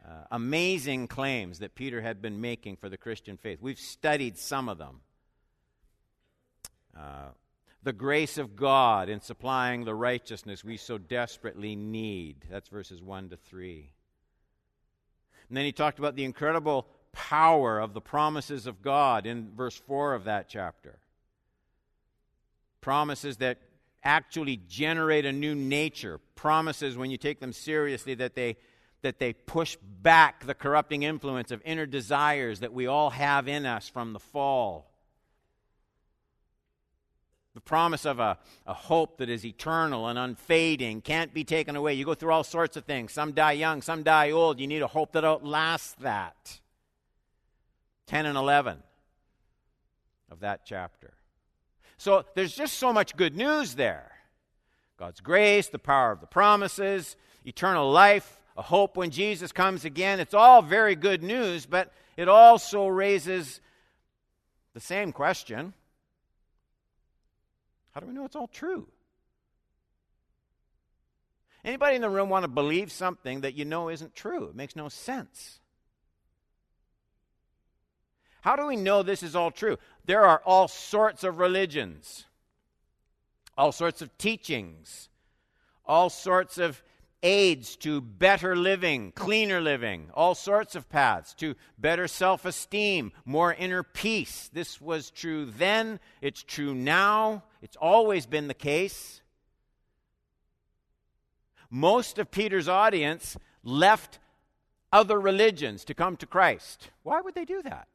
uh, 0.06 0.24
amazing 0.30 1.08
claims 1.08 1.60
that 1.60 1.74
Peter 1.74 2.02
had 2.02 2.20
been 2.20 2.42
making 2.42 2.76
for 2.76 2.90
the 2.90 2.98
Christian 2.98 3.38
faith. 3.38 3.58
We've 3.62 3.78
studied 3.78 4.36
some 4.36 4.68
of 4.68 4.76
them. 4.76 5.00
Uh, 6.94 7.30
the 7.82 7.94
grace 7.94 8.36
of 8.36 8.54
God 8.54 9.08
in 9.08 9.22
supplying 9.22 9.86
the 9.86 9.94
righteousness 9.94 10.62
we 10.62 10.76
so 10.76 10.98
desperately 10.98 11.74
need. 11.74 12.44
That's 12.50 12.68
verses 12.68 13.00
1 13.00 13.30
to 13.30 13.38
3. 13.38 13.92
And 15.48 15.56
then 15.56 15.64
he 15.64 15.72
talked 15.72 15.98
about 15.98 16.16
the 16.16 16.24
incredible 16.24 16.86
power 17.12 17.78
of 17.78 17.94
the 17.94 18.00
promises 18.00 18.66
of 18.66 18.82
God 18.82 19.26
in 19.26 19.52
verse 19.54 19.76
4 19.76 20.14
of 20.14 20.24
that 20.24 20.48
chapter. 20.48 20.98
Promises 22.80 23.36
that 23.38 23.58
actually 24.02 24.60
generate 24.68 25.24
a 25.24 25.32
new 25.32 25.54
nature. 25.54 26.18
Promises, 26.34 26.96
when 26.96 27.10
you 27.10 27.16
take 27.16 27.40
them 27.40 27.52
seriously, 27.52 28.14
that 28.14 28.34
they, 28.34 28.56
that 29.02 29.18
they 29.18 29.32
push 29.32 29.76
back 30.02 30.46
the 30.46 30.54
corrupting 30.54 31.02
influence 31.02 31.50
of 31.50 31.62
inner 31.64 31.86
desires 31.86 32.60
that 32.60 32.72
we 32.72 32.86
all 32.86 33.10
have 33.10 33.46
in 33.46 33.66
us 33.66 33.88
from 33.88 34.12
the 34.12 34.18
fall. 34.18 34.88
The 37.54 37.60
promise 37.60 38.06
of 38.06 38.18
a, 38.18 38.38
a 38.66 38.72
hope 38.72 39.18
that 39.18 39.28
is 39.28 39.44
eternal 39.44 40.08
and 40.08 40.18
unfading, 40.18 41.02
can't 41.02 41.34
be 41.34 41.44
taken 41.44 41.76
away. 41.76 41.92
You 41.92 42.06
go 42.06 42.14
through 42.14 42.32
all 42.32 42.44
sorts 42.44 42.78
of 42.78 42.86
things. 42.86 43.12
Some 43.12 43.32
die 43.32 43.52
young, 43.52 43.82
some 43.82 44.02
die 44.02 44.30
old. 44.30 44.58
You 44.58 44.66
need 44.66 44.80
a 44.80 44.86
hope 44.86 45.12
that 45.12 45.24
outlasts 45.24 45.94
that. 46.00 46.60
10 48.06 48.26
and 48.26 48.36
11 48.36 48.82
of 50.30 50.40
that 50.40 50.62
chapter. 50.64 51.14
So 51.98 52.24
there's 52.34 52.54
just 52.54 52.78
so 52.78 52.92
much 52.92 53.16
good 53.16 53.36
news 53.36 53.74
there 53.74 54.10
God's 54.96 55.20
grace, 55.20 55.68
the 55.68 55.78
power 55.78 56.12
of 56.12 56.20
the 56.20 56.26
promises, 56.26 57.16
eternal 57.44 57.90
life, 57.90 58.40
a 58.56 58.62
hope 58.62 58.96
when 58.96 59.10
Jesus 59.10 59.52
comes 59.52 59.84
again. 59.84 60.20
It's 60.20 60.34
all 60.34 60.62
very 60.62 60.94
good 60.94 61.22
news, 61.22 61.66
but 61.66 61.92
it 62.16 62.28
also 62.28 62.86
raises 62.86 63.60
the 64.74 64.80
same 64.80 65.12
question 65.12 65.74
How 67.92 68.00
do 68.00 68.06
we 68.06 68.14
know 68.14 68.24
it's 68.24 68.36
all 68.36 68.48
true? 68.48 68.88
Anybody 71.64 71.94
in 71.96 72.02
the 72.02 72.10
room 72.10 72.28
want 72.28 72.42
to 72.42 72.48
believe 72.48 72.90
something 72.90 73.42
that 73.42 73.54
you 73.54 73.64
know 73.64 73.88
isn't 73.88 74.14
true? 74.14 74.48
It 74.48 74.56
makes 74.56 74.74
no 74.74 74.88
sense. 74.88 75.60
How 78.42 78.56
do 78.56 78.66
we 78.66 78.76
know 78.76 79.02
this 79.02 79.22
is 79.22 79.34
all 79.34 79.50
true? 79.52 79.78
There 80.04 80.26
are 80.26 80.42
all 80.44 80.66
sorts 80.66 81.22
of 81.22 81.38
religions, 81.38 82.26
all 83.56 83.70
sorts 83.70 84.02
of 84.02 84.16
teachings, 84.18 85.08
all 85.86 86.10
sorts 86.10 86.58
of 86.58 86.82
aids 87.22 87.76
to 87.76 88.00
better 88.00 88.56
living, 88.56 89.12
cleaner 89.12 89.60
living, 89.60 90.10
all 90.12 90.34
sorts 90.34 90.74
of 90.74 90.88
paths 90.88 91.34
to 91.34 91.54
better 91.78 92.08
self 92.08 92.44
esteem, 92.44 93.12
more 93.24 93.54
inner 93.54 93.84
peace. 93.84 94.50
This 94.52 94.80
was 94.80 95.10
true 95.10 95.46
then, 95.46 96.00
it's 96.20 96.42
true 96.42 96.74
now, 96.74 97.44
it's 97.62 97.76
always 97.76 98.26
been 98.26 98.48
the 98.48 98.54
case. 98.54 99.20
Most 101.70 102.18
of 102.18 102.32
Peter's 102.32 102.68
audience 102.68 103.36
left 103.62 104.18
other 104.92 105.20
religions 105.20 105.84
to 105.84 105.94
come 105.94 106.16
to 106.16 106.26
Christ. 106.26 106.90
Why 107.04 107.20
would 107.20 107.36
they 107.36 107.44
do 107.44 107.62
that? 107.62 107.86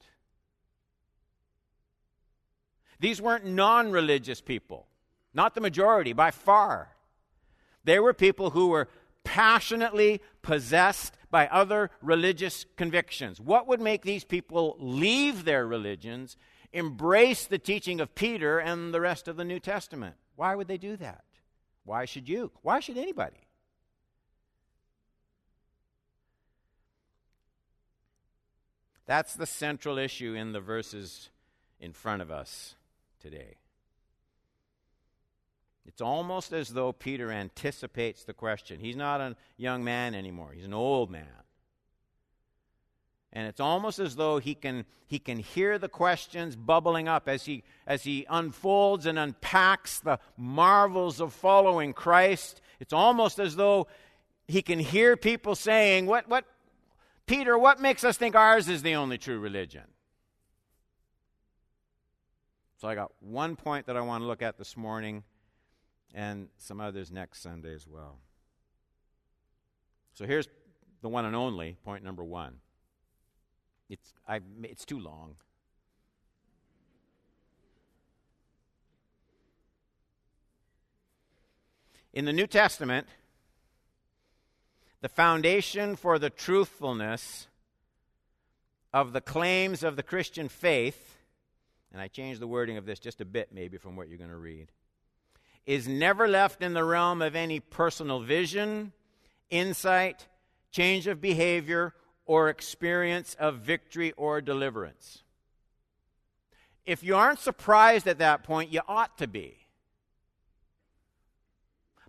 These 3.00 3.22
weren't 3.22 3.46
non 3.46 3.92
religious 3.92 4.42
people, 4.42 4.88
not 5.34 5.54
the 5.54 5.62
majority, 5.62 6.14
by 6.14 6.32
far. 6.32 6.96
They 7.84 8.00
were 8.00 8.14
people 8.14 8.52
who 8.52 8.68
were 8.68 8.90
passionately 9.24 10.22
possessed 10.42 11.18
by 11.30 11.48
other 11.48 11.92
religious 12.02 12.66
convictions. 12.76 13.40
What 13.40 13.68
would 13.68 13.82
make 13.82 14.04
these 14.04 14.24
people 14.24 14.78
leave 14.80 15.44
their 15.44 15.68
religions, 15.68 16.38
embrace 16.74 17.46
the 17.46 17.60
teaching 17.60 18.00
of 18.00 18.16
Peter 18.16 18.60
and 18.60 18.94
the 18.94 19.02
rest 19.02 19.28
of 19.28 19.36
the 19.36 19.44
New 19.44 19.60
Testament? 19.60 20.16
Why 20.36 20.56
would 20.56 20.68
they 20.68 20.78
do 20.78 20.96
that? 20.98 21.24
Why 21.84 22.06
should 22.06 22.28
you? 22.28 22.52
Why 22.62 22.80
should 22.80 22.98
anybody? 22.98 23.48
That's 29.06 29.36
the 29.36 29.46
central 29.46 29.98
issue 29.98 30.34
in 30.34 30.52
the 30.52 30.60
verses 30.60 31.30
in 31.80 31.94
front 31.94 32.22
of 32.22 32.32
us 32.32 32.77
today. 33.30 33.58
It's 35.86 36.02
almost 36.02 36.54
as 36.54 36.70
though 36.70 36.94
Peter 36.94 37.30
anticipates 37.30 38.24
the 38.24 38.34
question. 38.34 38.80
He's 38.80 38.96
not 38.96 39.20
a 39.20 39.36
young 39.58 39.84
man 39.84 40.16
anymore, 40.16 40.52
he's 40.54 40.66
an 40.66 40.74
old 40.74 41.12
man. 41.12 41.28
And 43.34 43.48
it's 43.48 43.60
almost 43.60 44.00
as 44.00 44.16
though 44.16 44.40
he 44.40 44.56
can, 44.56 44.86
he 45.06 45.20
can 45.20 45.40
hear 45.40 45.78
the 45.78 45.90
questions 45.90 46.56
bubbling 46.56 47.10
up 47.10 47.28
as 47.28 47.46
he, 47.46 47.64
as 47.86 48.04
he 48.04 48.26
unfolds 48.30 49.06
and 49.06 49.20
unpacks 49.20 50.00
the 50.00 50.20
marvels 50.38 51.20
of 51.20 51.34
following 51.34 51.94
Christ. 51.94 52.62
It's 52.80 52.94
almost 52.94 53.40
as 53.40 53.58
though 53.58 53.88
he 54.48 54.62
can 54.62 54.80
hear 54.80 55.18
people 55.18 55.56
saying, 55.56 56.06
What, 56.06 56.30
what, 56.30 56.46
Peter, 57.26 57.58
what 57.58 57.82
makes 57.82 58.06
us 58.06 58.18
think 58.18 58.36
ours 58.36 58.70
is 58.70 58.82
the 58.82 58.96
only 58.96 59.18
true 59.18 59.40
religion? 59.40 59.84
So 62.78 62.88
I 62.88 62.96
got 62.96 63.12
one 63.20 63.56
point 63.56 63.88
that 63.88 63.98
I 63.98 64.02
want 64.02 64.22
to 64.24 64.28
look 64.28 64.42
at 64.42 64.58
this 64.58 64.78
morning 64.78 65.24
and 66.14 66.50
some 66.58 66.80
others 66.80 67.12
next 67.12 67.42
Sunday 67.42 67.74
as 67.74 67.88
well. 67.88 68.20
So 70.14 70.26
here's 70.26 70.48
the 71.02 71.10
one 71.10 71.26
and 71.26 71.36
only 71.36 71.78
point 71.84 72.04
number 72.04 72.24
one. 72.24 72.56
It's, 73.90 74.14
I, 74.28 74.42
it's 74.64 74.86
too 74.86 75.00
long. 75.00 75.36
In 82.14 82.26
the 82.26 82.34
New 82.34 82.48
Testament, 82.48 83.08
the 85.02 85.10
foundation 85.10 85.96
for 85.96 86.18
the 86.18 86.30
truthfulness 86.30 87.48
of 88.94 89.14
the 89.14 89.22
claims 89.22 89.84
of 89.84 89.96
the 89.96 90.04
Christian 90.04 90.50
faith, 90.50 91.17
and 91.92 92.02
I 92.02 92.08
changed 92.08 92.40
the 92.40 92.48
wording 92.48 92.78
of 92.78 92.86
this 92.86 93.00
just 93.00 93.22
a 93.22 93.26
bit 93.26 93.50
maybe 93.52 93.78
from 93.78 93.96
what 93.96 94.10
you're 94.10 94.18
going 94.18 94.30
to 94.30 94.38
read, 94.38 94.72
is 95.66 95.88
never 95.88 96.28
left 96.28 96.62
in 96.62 96.74
the 96.74 96.84
realm 96.84 97.22
of 97.22 97.36
any 97.36 97.60
personal 97.60 98.22
vision, 98.22 98.94
insight, 99.50 100.28
change 100.72 101.08
of 101.08 101.22
behavior, 101.22 101.94
or 102.26 102.50
experience 102.50 103.36
of 103.40 103.60
victory 103.60 104.14
or 104.18 104.42
deliverance. 104.42 105.24
If 106.86 107.04
you 107.04 107.16
aren't 107.16 107.40
surprised 107.40 108.08
at 108.08 108.20
that 108.20 108.44
point, 108.44 108.72
you 108.72 108.82
ought 108.88 109.18
to 109.18 109.28
be. 109.28 109.58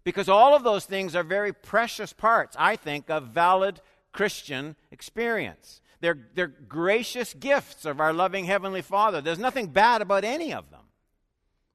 Because 0.04 0.28
all 0.28 0.54
of 0.54 0.62
those 0.62 0.84
things 0.84 1.16
are 1.16 1.24
very 1.24 1.52
precious 1.52 2.12
parts, 2.12 2.56
I 2.58 2.76
think, 2.76 3.10
of 3.10 3.28
valid 3.28 3.80
Christian 4.12 4.76
experience. 4.90 5.80
They're, 6.00 6.18
they're 6.34 6.46
gracious 6.46 7.34
gifts 7.34 7.84
of 7.84 8.00
our 8.00 8.12
loving 8.12 8.44
Heavenly 8.44 8.82
Father. 8.82 9.20
There's 9.20 9.38
nothing 9.38 9.68
bad 9.68 10.02
about 10.02 10.24
any 10.24 10.52
of 10.52 10.70
them, 10.70 10.84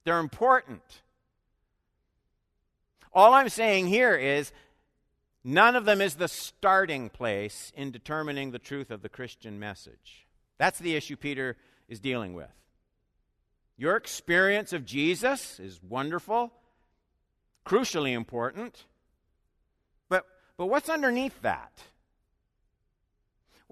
they're 0.03 0.19
important. 0.19 0.81
All 3.15 3.35
I'm 3.35 3.49
saying 3.49 3.87
here 3.87 4.15
is 4.15 4.51
none 5.43 5.75
of 5.75 5.85
them 5.85 6.01
is 6.01 6.15
the 6.15 6.27
starting 6.27 7.09
place 7.09 7.71
in 7.75 7.91
determining 7.91 8.49
the 8.49 8.57
truth 8.57 8.89
of 8.89 9.03
the 9.03 9.09
Christian 9.09 9.59
message. 9.59 10.25
That's 10.57 10.79
the 10.79 10.95
issue 10.95 11.15
Peter 11.15 11.55
is 11.87 11.99
dealing 11.99 12.33
with. 12.33 12.49
Your 13.77 13.95
experience 13.97 14.73
of 14.73 14.83
Jesus 14.83 15.59
is 15.59 15.79
wonderful 15.83 16.51
crucially 17.65 18.13
important. 18.13 18.85
But, 20.09 20.25
but 20.57 20.67
what's 20.67 20.89
underneath 20.89 21.41
that? 21.41 21.71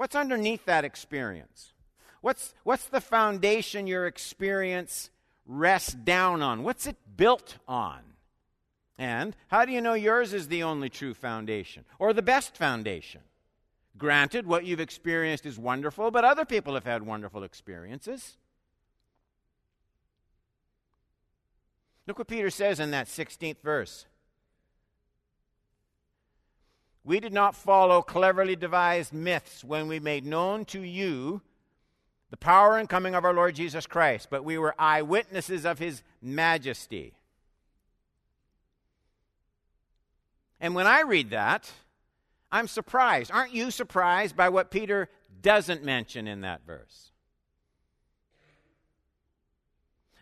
What's 0.01 0.15
underneath 0.15 0.65
that 0.65 0.83
experience? 0.83 1.73
What's, 2.21 2.55
what's 2.63 2.85
the 2.85 2.99
foundation 2.99 3.85
your 3.85 4.07
experience 4.07 5.11
rests 5.45 5.93
down 5.93 6.41
on? 6.41 6.63
What's 6.63 6.87
it 6.87 6.97
built 7.15 7.59
on? 7.67 7.99
And 8.97 9.35
how 9.49 9.63
do 9.63 9.71
you 9.71 9.79
know 9.79 9.93
yours 9.93 10.33
is 10.33 10.47
the 10.47 10.63
only 10.63 10.89
true 10.89 11.13
foundation 11.13 11.85
or 11.99 12.13
the 12.13 12.23
best 12.23 12.57
foundation? 12.57 13.21
Granted, 13.95 14.47
what 14.47 14.65
you've 14.65 14.79
experienced 14.79 15.45
is 15.45 15.59
wonderful, 15.59 16.09
but 16.09 16.25
other 16.25 16.45
people 16.45 16.73
have 16.73 16.85
had 16.85 17.03
wonderful 17.03 17.43
experiences. 17.43 18.37
Look 22.07 22.17
what 22.17 22.27
Peter 22.27 22.49
says 22.49 22.79
in 22.79 22.89
that 22.89 23.05
16th 23.05 23.61
verse. 23.61 24.07
We 27.03 27.19
did 27.19 27.33
not 27.33 27.55
follow 27.55 28.01
cleverly 28.01 28.55
devised 28.55 29.13
myths 29.13 29.63
when 29.63 29.87
we 29.87 29.99
made 29.99 30.25
known 30.25 30.65
to 30.65 30.81
you 30.81 31.41
the 32.29 32.37
power 32.37 32.77
and 32.77 32.87
coming 32.87 33.15
of 33.15 33.25
our 33.25 33.33
Lord 33.33 33.55
Jesus 33.55 33.87
Christ, 33.87 34.27
but 34.29 34.45
we 34.45 34.57
were 34.57 34.75
eyewitnesses 34.79 35.65
of 35.65 35.79
his 35.79 36.03
majesty. 36.21 37.13
And 40.61 40.75
when 40.75 40.87
I 40.87 41.01
read 41.01 41.31
that, 41.31 41.69
I'm 42.51 42.67
surprised. 42.67 43.31
Aren't 43.31 43.53
you 43.53 43.71
surprised 43.71 44.37
by 44.37 44.49
what 44.49 44.71
Peter 44.71 45.09
doesn't 45.41 45.83
mention 45.83 46.27
in 46.27 46.41
that 46.41 46.65
verse? 46.65 47.11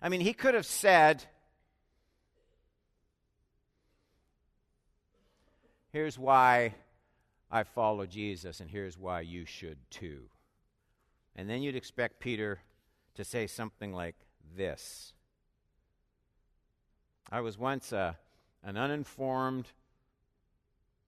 I 0.02 0.08
mean, 0.08 0.22
he 0.22 0.34
could 0.34 0.54
have 0.54 0.66
said, 0.66 1.26
Here's 5.92 6.20
why 6.20 6.76
I 7.50 7.64
follow 7.64 8.06
Jesus, 8.06 8.60
and 8.60 8.70
here's 8.70 8.98
why 8.98 9.22
you 9.22 9.46
should 9.46 9.78
too. 9.90 10.30
And 11.36 11.50
then 11.50 11.62
you'd 11.62 11.76
expect 11.76 12.20
Peter 12.20 12.60
to 13.16 13.24
say 13.24 13.48
something 13.48 13.94
like 13.94 14.16
this 14.56 15.14
I 17.32 17.42
was 17.42 17.58
once 17.58 17.92
a, 17.92 18.18
an 18.64 18.78
uninformed, 18.78 19.68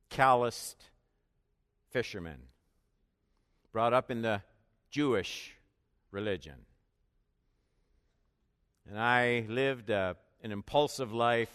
calloused 0.09 0.83
fisherman, 1.89 2.39
brought 3.71 3.93
up 3.93 4.11
in 4.11 4.21
the 4.21 4.41
Jewish 4.89 5.53
religion. 6.11 6.65
And 8.89 8.99
I 8.99 9.45
lived 9.47 9.89
a, 9.89 10.15
an 10.43 10.51
impulsive 10.51 11.13
life, 11.13 11.51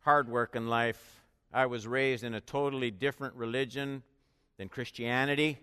hard 0.00 0.28
working 0.28 0.66
life, 0.66 1.15
I 1.52 1.66
was 1.66 1.86
raised 1.86 2.24
in 2.24 2.34
a 2.34 2.40
totally 2.40 2.90
different 2.90 3.34
religion 3.34 4.02
than 4.58 4.68
Christianity. 4.68 5.58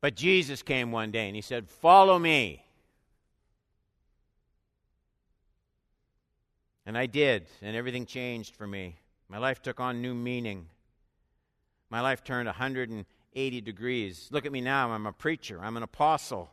But 0.00 0.16
Jesus 0.16 0.62
came 0.62 0.90
one 0.90 1.10
day 1.10 1.26
and 1.26 1.36
he 1.36 1.42
said, 1.42 1.68
Follow 1.68 2.18
me. 2.18 2.64
And 6.84 6.98
I 6.98 7.06
did, 7.06 7.46
and 7.62 7.76
everything 7.76 8.06
changed 8.06 8.56
for 8.56 8.66
me. 8.66 8.96
My 9.28 9.38
life 9.38 9.62
took 9.62 9.78
on 9.78 10.02
new 10.02 10.14
meaning. 10.14 10.66
My 11.90 12.00
life 12.00 12.24
turned 12.24 12.46
180 12.46 13.60
degrees. 13.60 14.28
Look 14.32 14.46
at 14.46 14.52
me 14.52 14.60
now. 14.60 14.90
I'm 14.90 15.06
a 15.06 15.12
preacher, 15.12 15.60
I'm 15.62 15.76
an 15.76 15.82
apostle. 15.84 16.50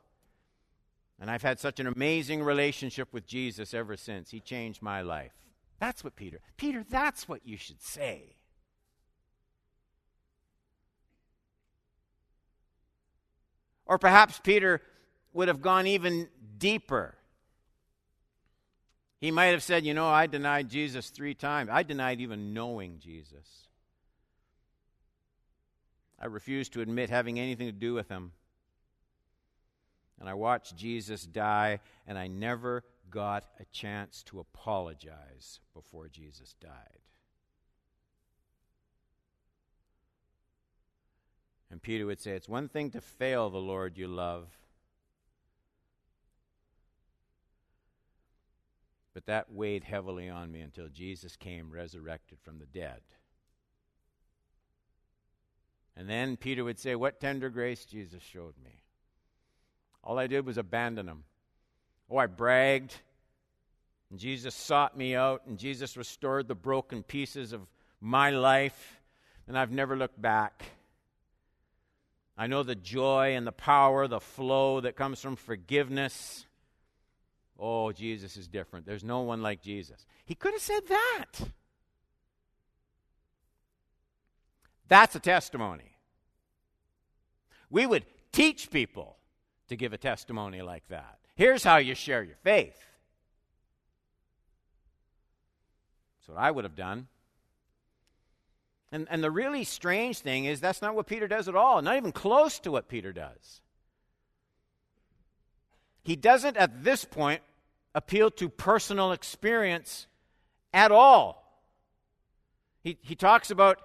And 1.20 1.30
I've 1.30 1.42
had 1.42 1.60
such 1.60 1.80
an 1.82 1.88
amazing 1.88 2.44
relationship 2.44 3.12
with 3.12 3.26
Jesus 3.26 3.74
ever 3.74 3.98
since. 3.98 4.32
He 4.32 4.40
changed 4.40 4.82
my 4.82 5.02
life. 5.02 5.34
That's 5.80 6.04
what 6.04 6.16
Peter, 6.16 6.40
Peter, 6.58 6.86
that's 6.88 7.28
what 7.28 7.46
you 7.46 7.58
should 7.58 7.82
say. 7.82 8.36
Or 13.86 13.98
perhaps 13.98 14.40
Peter 14.40 14.82
would 15.34 15.48
have 15.48 15.62
gone 15.62 15.88
even 15.88 16.28
deeper. 16.58 17.16
He 19.20 19.32
might 19.32 19.48
have 19.48 19.64
said, 19.64 19.86
You 19.86 19.94
know, 19.94 20.08
I 20.08 20.28
denied 20.28 20.70
Jesus 20.70 21.10
three 21.10 21.34
times. 21.34 21.70
I 21.72 21.84
denied 21.84 22.22
even 22.22 22.54
knowing 22.54 23.00
Jesus. 23.00 23.68
I 26.20 26.26
refused 26.26 26.74
to 26.74 26.82
admit 26.82 27.10
having 27.10 27.40
anything 27.40 27.68
to 27.68 27.74
do 27.74 27.94
with 27.94 28.10
him. 28.10 28.34
And 30.20 30.28
I 30.28 30.34
watched 30.34 30.76
Jesus 30.76 31.26
die, 31.26 31.80
and 32.06 32.18
I 32.18 32.28
never 32.28 32.84
got 33.10 33.46
a 33.60 33.66
chance 33.66 34.24
to 34.24 34.40
apologize 34.40 35.60
before 35.74 36.08
Jesus 36.08 36.56
died. 36.62 37.00
And 41.72 41.82
Peter 41.82 42.06
would 42.06 42.20
say, 42.20 42.32
It's 42.32 42.50
one 42.50 42.68
thing 42.68 42.90
to 42.92 43.02
fail 43.02 43.50
the 43.50 43.58
Lord 43.58 43.98
you 43.98 44.08
love, 44.08 44.48
but 49.14 49.26
that 49.28 49.52
weighed 49.52 49.84
heavily 49.84 50.30
on 50.30 50.52
me 50.52 50.62
until 50.62 50.88
Jesus 50.90 51.36
came 51.36 51.72
resurrected 51.72 52.40
from 52.42 52.58
the 52.58 52.66
dead. 52.66 53.02
And 55.96 56.10
then 56.10 56.38
Peter 56.38 56.64
would 56.64 56.80
say, 56.80 56.96
What 56.96 57.20
tender 57.20 57.50
grace 57.50 57.86
Jesus 57.86 58.24
showed 58.24 58.56
me. 58.64 58.82
All 60.04 60.18
I 60.18 60.28
did 60.28 60.46
was 60.46 60.58
abandon 60.58 61.08
him. 61.08 61.24
Oh, 62.10 62.18
I 62.18 62.26
bragged. 62.26 62.96
And 64.10 64.20
Jesus 64.20 64.56
sought 64.56 64.98
me 64.98 65.16
out, 65.16 65.44
and 65.46 65.58
Jesus 65.58 65.96
restored 65.96 66.48
the 66.48 66.56
broken 66.56 67.04
pieces 67.04 67.54
of 67.54 67.70
my 68.02 68.32
life, 68.32 69.00
and 69.48 69.58
I've 69.58 69.72
never 69.72 69.96
looked 69.96 70.20
back. 70.20 70.64
I 72.38 72.48
know 72.48 72.64
the 72.64 72.76
joy 72.76 73.36
and 73.36 73.46
the 73.46 73.52
power, 73.52 74.08
the 74.08 74.20
flow 74.20 74.80
that 74.82 74.96
comes 74.96 75.22
from 75.22 75.36
forgiveness. 75.36 76.46
Oh, 77.60 77.92
Jesus 77.92 78.38
is 78.38 78.48
different. 78.48 78.86
There's 78.86 79.04
no 79.04 79.22
one 79.22 79.42
like 79.42 79.62
Jesus. 79.62 80.06
He 80.26 80.34
could 80.34 80.54
have 80.54 80.62
said 80.62 80.88
that. 80.88 81.50
That's 84.88 85.16
a 85.16 85.20
testimony. 85.20 85.98
We 87.70 87.86
would 87.86 88.06
teach 88.32 88.72
people 88.72 89.18
to 89.68 89.76
give 89.76 89.94
a 89.94 89.98
testimony 89.98 90.62
like 90.62 90.88
that. 90.88 91.19
Here's 91.40 91.64
how 91.64 91.78
you 91.78 91.96
share 91.96 92.22
your 92.22 92.36
faith. 92.44 92.76
That's 96.18 96.28
what 96.28 96.38
I 96.38 96.52
would 96.52 96.66
have 96.66 96.76
done. 96.76 97.08
And, 98.92 99.08
and 99.10 99.24
the 99.24 99.32
really 99.32 99.64
strange 99.64 100.20
thing 100.20 100.44
is 100.44 100.60
that's 100.60 100.82
not 100.82 100.96
what 100.96 101.08
Peter 101.08 101.30
does 101.30 101.48
at 101.48 101.56
all, 101.56 101.82
not 101.82 101.96
even 101.96 102.12
close 102.12 102.60
to 102.60 102.72
what 102.72 102.90
Peter 102.90 103.14
does. 103.14 103.62
He 106.04 106.18
doesn't 106.18 106.58
at 106.58 106.84
this 106.84 107.06
point 107.06 107.42
appeal 107.96 108.32
to 108.32 108.50
personal 108.50 109.14
experience 109.14 110.08
at 110.74 110.92
all. 110.92 111.64
He, 112.84 112.98
he 113.02 113.16
talks 113.16 113.50
about 113.50 113.80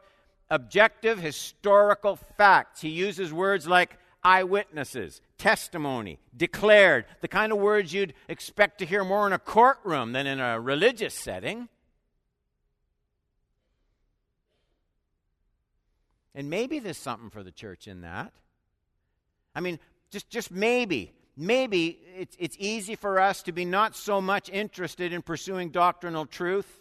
objective 0.50 1.20
historical 1.20 2.16
facts. 2.36 2.80
He 2.80 2.88
uses 2.88 3.32
words 3.32 3.68
like 3.68 3.96
eyewitnesses, 4.24 5.20
testimony, 5.38 6.18
declared, 6.36 7.04
the 7.20 7.28
kind 7.28 7.52
of 7.52 7.58
words 7.58 7.92
you'd 7.92 8.14
expect 8.28 8.78
to 8.78 8.86
hear 8.86 9.04
more 9.04 9.26
in 9.26 9.32
a 9.32 9.38
courtroom 9.38 10.12
than 10.12 10.26
in 10.26 10.40
a 10.40 10.60
religious 10.60 11.14
setting. 11.14 11.68
And 16.34 16.50
maybe 16.50 16.78
there's 16.78 16.98
something 16.98 17.30
for 17.30 17.42
the 17.42 17.52
church 17.52 17.86
in 17.86 18.00
that. 18.00 18.32
I 19.54 19.60
mean, 19.60 19.78
just, 20.10 20.28
just 20.30 20.50
maybe. 20.50 21.12
Maybe 21.36 21.98
it's, 22.16 22.36
it's 22.38 22.56
easy 22.58 22.94
for 22.94 23.20
us 23.20 23.42
to 23.44 23.52
be 23.52 23.64
not 23.64 23.96
so 23.96 24.20
much 24.20 24.48
interested 24.48 25.12
in 25.12 25.22
pursuing 25.22 25.70
doctrinal 25.70 26.26
truth, 26.26 26.80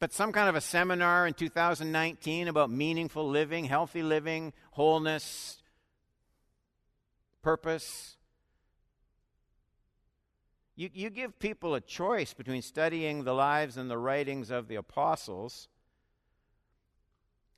but 0.00 0.12
some 0.12 0.32
kind 0.32 0.48
of 0.48 0.56
a 0.56 0.60
seminar 0.60 1.26
in 1.26 1.34
2019 1.34 2.48
about 2.48 2.70
meaningful 2.70 3.28
living, 3.28 3.64
healthy 3.64 4.02
living, 4.02 4.52
wholeness, 4.72 5.62
purpose. 7.44 8.16
You, 10.76 10.88
you 10.94 11.10
give 11.10 11.38
people 11.38 11.74
a 11.74 11.80
choice 11.80 12.32
between 12.32 12.62
studying 12.62 13.24
the 13.24 13.34
lives 13.34 13.76
and 13.76 13.90
the 13.90 13.98
writings 13.98 14.50
of 14.50 14.66
the 14.66 14.76
apostles 14.76 15.68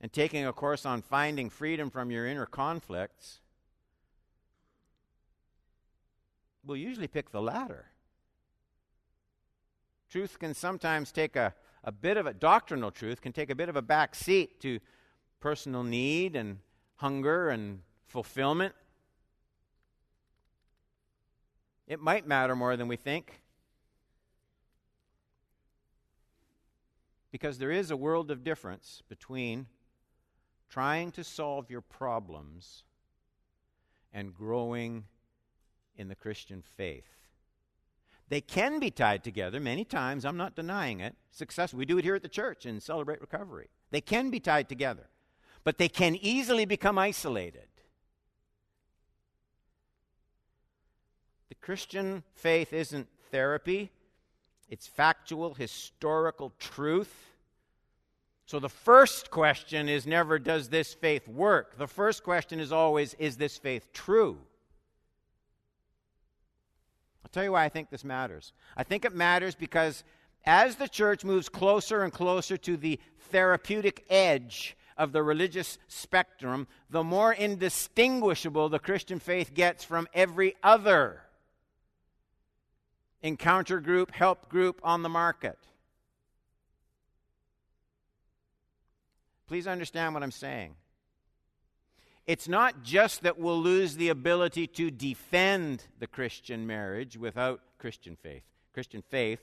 and 0.01 0.11
taking 0.11 0.45
a 0.45 0.51
course 0.51 0.85
on 0.85 1.01
finding 1.01 1.49
freedom 1.49 1.89
from 1.89 2.11
your 2.11 2.27
inner 2.27 2.45
conflicts, 2.45 3.39
we'll 6.65 6.77
usually 6.77 7.07
pick 7.07 7.31
the 7.31 7.41
latter. 7.41 7.85
Truth 10.11 10.37
can 10.37 10.53
sometimes 10.53 11.13
take 11.13 11.37
a, 11.37 11.55
a 11.85 11.93
bit 11.93 12.17
of 12.17 12.27
a 12.27 12.33
doctrinal 12.33 12.91
truth, 12.91 13.21
can 13.21 13.31
take 13.31 13.49
a 13.49 13.55
bit 13.55 13.69
of 13.69 13.77
a 13.77 13.81
back 13.81 14.15
seat 14.15 14.59
to 14.61 14.79
personal 15.39 15.83
need 15.83 16.35
and 16.35 16.59
hunger 16.97 17.49
and 17.49 17.79
fulfillment. 18.05 18.75
It 21.87 22.01
might 22.01 22.27
matter 22.27 22.55
more 22.55 22.75
than 22.75 22.87
we 22.87 22.97
think. 22.97 23.41
Because 27.31 27.57
there 27.57 27.71
is 27.71 27.91
a 27.91 27.97
world 27.97 28.31
of 28.31 28.43
difference 28.43 29.01
between 29.07 29.67
trying 30.69 31.11
to 31.11 31.23
solve 31.23 31.69
your 31.69 31.81
problems 31.81 32.83
and 34.13 34.33
growing 34.33 35.05
in 35.95 36.07
the 36.07 36.15
Christian 36.15 36.61
faith. 36.61 37.05
They 38.29 38.41
can 38.41 38.79
be 38.79 38.91
tied 38.91 39.23
together 39.23 39.59
many 39.59 39.85
times. 39.85 40.25
I'm 40.25 40.37
not 40.37 40.55
denying 40.55 40.99
it. 40.99 41.15
Success. 41.31 41.73
We 41.73 41.85
do 41.85 41.97
it 41.97 42.03
here 42.03 42.15
at 42.15 42.23
the 42.23 42.27
church 42.27 42.65
and 42.65 42.83
celebrate 42.83 43.21
recovery. 43.21 43.69
They 43.91 44.01
can 44.01 44.29
be 44.29 44.39
tied 44.39 44.67
together, 44.67 45.07
but 45.63 45.77
they 45.77 45.87
can 45.87 46.15
easily 46.15 46.65
become 46.65 46.97
isolated. 46.97 47.67
The 51.47 51.55
Christian 51.67 52.23
faith 52.33 52.73
isn't 52.73 53.07
therapy, 53.29 53.91
it's 54.69 54.87
factual, 54.87 55.53
historical 55.53 56.51
truth 56.57 57.13
so 58.47 58.59
the 58.59 58.69
first 58.69 59.29
question 59.29 59.89
is 59.89 60.07
never, 60.07 60.39
does 60.39 60.69
this 60.69 60.93
faith 60.93 61.27
work? 61.27 61.77
The 61.77 61.85
first 61.85 62.23
question 62.23 62.61
is 62.61 62.71
always, 62.71 63.13
is 63.15 63.35
this 63.35 63.57
faith 63.57 63.91
true? 63.91 64.37
I'll 67.23 67.29
tell 67.29 67.43
you 67.43 67.51
why 67.51 67.65
I 67.65 67.69
think 67.69 67.89
this 67.89 68.05
matters. 68.05 68.53
I 68.77 68.83
think 68.83 69.03
it 69.03 69.13
matters 69.13 69.53
because 69.53 70.05
as 70.45 70.77
the 70.77 70.87
church 70.87 71.25
moves 71.25 71.49
closer 71.49 72.03
and 72.03 72.13
closer 72.13 72.55
to 72.55 72.77
the 72.77 73.01
therapeutic 73.31 74.05
edge 74.09 74.77
of 74.97 75.11
the 75.11 75.23
religious 75.23 75.77
spectrum, 75.89 76.67
the 76.89 77.03
more 77.03 77.33
indistinguishable 77.33 78.69
the 78.69 78.79
Christian 78.79 79.19
faith 79.19 79.53
gets 79.53 79.83
from 79.83 80.07
every 80.13 80.55
other 80.63 81.23
encounter 83.21 83.79
group, 83.79 84.11
help 84.11 84.49
group 84.49 84.79
on 84.83 85.03
the 85.03 85.09
market. 85.09 85.57
Please 89.47 89.67
understand 89.67 90.13
what 90.13 90.23
I'm 90.23 90.31
saying. 90.31 90.75
It's 92.25 92.49
not 92.49 92.83
just 92.83 93.21
that 93.21 93.39
we'll 93.39 93.61
lose 93.61 93.95
the 93.95 94.09
ability 94.09 94.67
to 94.67 94.91
defend 94.91 95.85
the 95.99 96.07
Christian 96.07 96.67
marriage 96.67 97.15
without 97.15 97.61
Christian 97.77 98.17
faith. 98.17 98.43
Christian 98.73 99.01
faith 99.01 99.39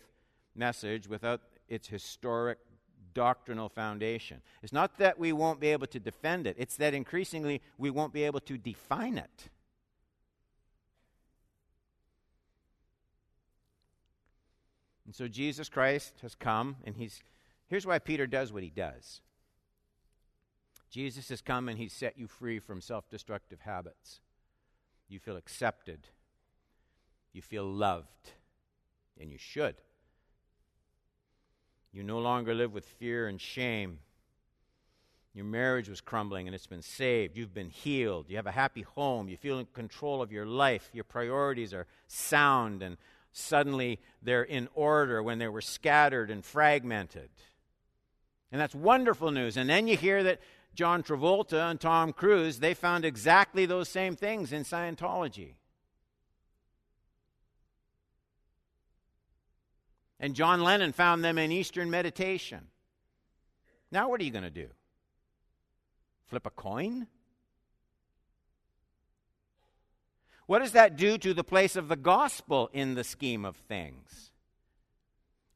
message 0.54 1.08
without 1.08 1.40
its 1.68 1.88
historic 1.88 2.58
doctrinal 3.14 3.70
foundation. 3.70 4.42
It's 4.62 4.72
not 4.72 4.98
that 4.98 5.18
we 5.18 5.32
won't 5.32 5.60
be 5.60 5.68
able 5.68 5.86
to 5.86 5.98
defend 5.98 6.46
it, 6.46 6.56
it's 6.58 6.76
that 6.76 6.92
increasingly 6.92 7.62
we 7.78 7.88
won't 7.88 8.12
be 8.12 8.24
able 8.24 8.40
to 8.40 8.58
define 8.58 9.16
it. 9.16 9.48
And 15.06 15.14
so 15.14 15.28
Jesus 15.28 15.68
Christ 15.68 16.14
has 16.22 16.34
come, 16.34 16.76
and 16.84 16.96
he's 16.96 17.22
here's 17.68 17.86
why 17.86 17.98
Peter 17.98 18.26
does 18.26 18.52
what 18.52 18.62
he 18.62 18.70
does. 18.70 19.20
Jesus 20.90 21.28
has 21.28 21.40
come 21.40 21.68
and 21.68 21.76
he's 21.76 21.92
set 21.92 22.16
you 22.16 22.28
free 22.28 22.60
from 22.60 22.80
self 22.80 23.10
destructive 23.10 23.60
habits. 23.60 24.20
You 25.08 25.18
feel 25.18 25.36
accepted. 25.36 26.06
You 27.32 27.42
feel 27.42 27.64
loved. 27.64 28.30
And 29.20 29.32
you 29.32 29.38
should. 29.38 29.74
You 31.92 32.04
no 32.04 32.20
longer 32.20 32.54
live 32.54 32.72
with 32.72 32.84
fear 32.84 33.28
and 33.28 33.40
shame. 33.40 33.98
Your 35.34 35.44
marriage 35.44 35.88
was 35.88 36.00
crumbling 36.00 36.46
and 36.46 36.54
it's 36.54 36.68
been 36.68 36.80
saved. 36.80 37.36
You've 37.36 37.54
been 37.54 37.70
healed. 37.70 38.26
You 38.28 38.36
have 38.36 38.46
a 38.46 38.52
happy 38.52 38.82
home. 38.82 39.28
You 39.28 39.36
feel 39.36 39.58
in 39.58 39.66
control 39.66 40.22
of 40.22 40.30
your 40.30 40.46
life. 40.46 40.90
Your 40.92 41.02
priorities 41.02 41.74
are 41.74 41.88
sound 42.06 42.82
and 42.84 42.96
suddenly 43.34 43.98
they're 44.22 44.44
in 44.44 44.68
order 44.74 45.22
when 45.22 45.38
they 45.38 45.48
were 45.48 45.60
scattered 45.60 46.30
and 46.30 46.44
fragmented. 46.44 47.28
And 48.52 48.60
that's 48.60 48.74
wonderful 48.74 49.32
news. 49.32 49.56
And 49.56 49.68
then 49.68 49.88
you 49.88 49.96
hear 49.96 50.22
that 50.22 50.40
John 50.74 51.02
Travolta 51.02 51.70
and 51.70 51.80
Tom 51.80 52.12
Cruise, 52.12 52.60
they 52.60 52.74
found 52.74 53.04
exactly 53.04 53.66
those 53.66 53.88
same 53.88 54.14
things 54.14 54.52
in 54.52 54.62
Scientology. 54.62 55.54
And 60.20 60.34
John 60.36 60.62
Lennon 60.62 60.92
found 60.92 61.24
them 61.24 61.36
in 61.36 61.50
Eastern 61.50 61.90
meditation. 61.90 62.68
Now, 63.90 64.08
what 64.08 64.20
are 64.20 64.24
you 64.24 64.30
going 64.30 64.44
to 64.44 64.50
do? 64.50 64.68
Flip 66.26 66.46
a 66.46 66.50
coin? 66.50 67.08
What 70.46 70.58
does 70.60 70.72
that 70.72 70.96
do 70.96 71.16
to 71.18 71.32
the 71.34 71.44
place 71.44 71.76
of 71.76 71.88
the 71.88 71.96
gospel 71.96 72.70
in 72.72 72.94
the 72.94 73.04
scheme 73.04 73.44
of 73.44 73.56
things? 73.56 74.30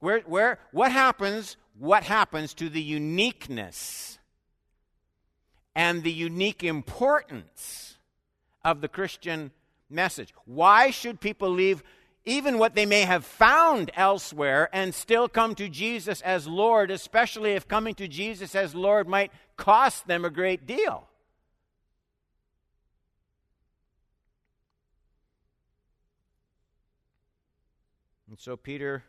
Where, 0.01 0.21
where, 0.21 0.59
what 0.73 0.93
happens? 0.93 1.57
What 1.79 2.05
happens 2.05 2.55
to 2.55 2.69
the 2.69 2.83
uniqueness 2.83 4.19
and 5.75 6.03
the 6.03 6.13
unique 6.13 6.65
importance 6.65 7.99
of 8.65 8.81
the 8.81 8.89
Christian 8.89 9.51
message. 9.91 10.35
Why 10.45 10.91
should 10.91 11.21
people 11.21 11.51
leave 11.51 11.83
even 12.25 12.59
what 12.59 12.75
they 12.75 12.85
may 12.85 13.03
have 13.03 13.25
found 13.25 13.91
elsewhere 13.95 14.69
and 14.73 14.95
still 14.95 15.29
come 15.29 15.55
to 15.55 15.69
Jesus 15.69 16.21
as 16.23 16.47
Lord, 16.47 16.91
especially 16.91 17.53
if 17.53 17.69
coming 17.69 17.95
to 17.95 18.09
Jesus 18.09 18.55
as 18.55 18.75
Lord 18.75 19.09
might 19.09 19.33
cost 19.57 20.07
them 20.07 20.25
a 20.25 20.31
great 20.31 20.67
deal? 20.67 21.08
And 28.39 28.45
so 28.45 28.57
Peter 28.57 29.03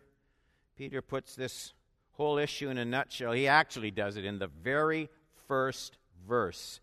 Peter 0.75 1.01
puts 1.01 1.35
this 1.35 1.73
whole 2.13 2.37
issue 2.37 2.69
in 2.69 2.77
a 2.77 2.85
nutshell. 2.85 3.33
He 3.33 3.47
actually 3.47 3.91
does 3.91 4.17
it 4.17 4.25
in 4.25 4.39
the 4.39 4.47
very 4.47 5.09
first 5.47 5.97
verse 6.27 6.79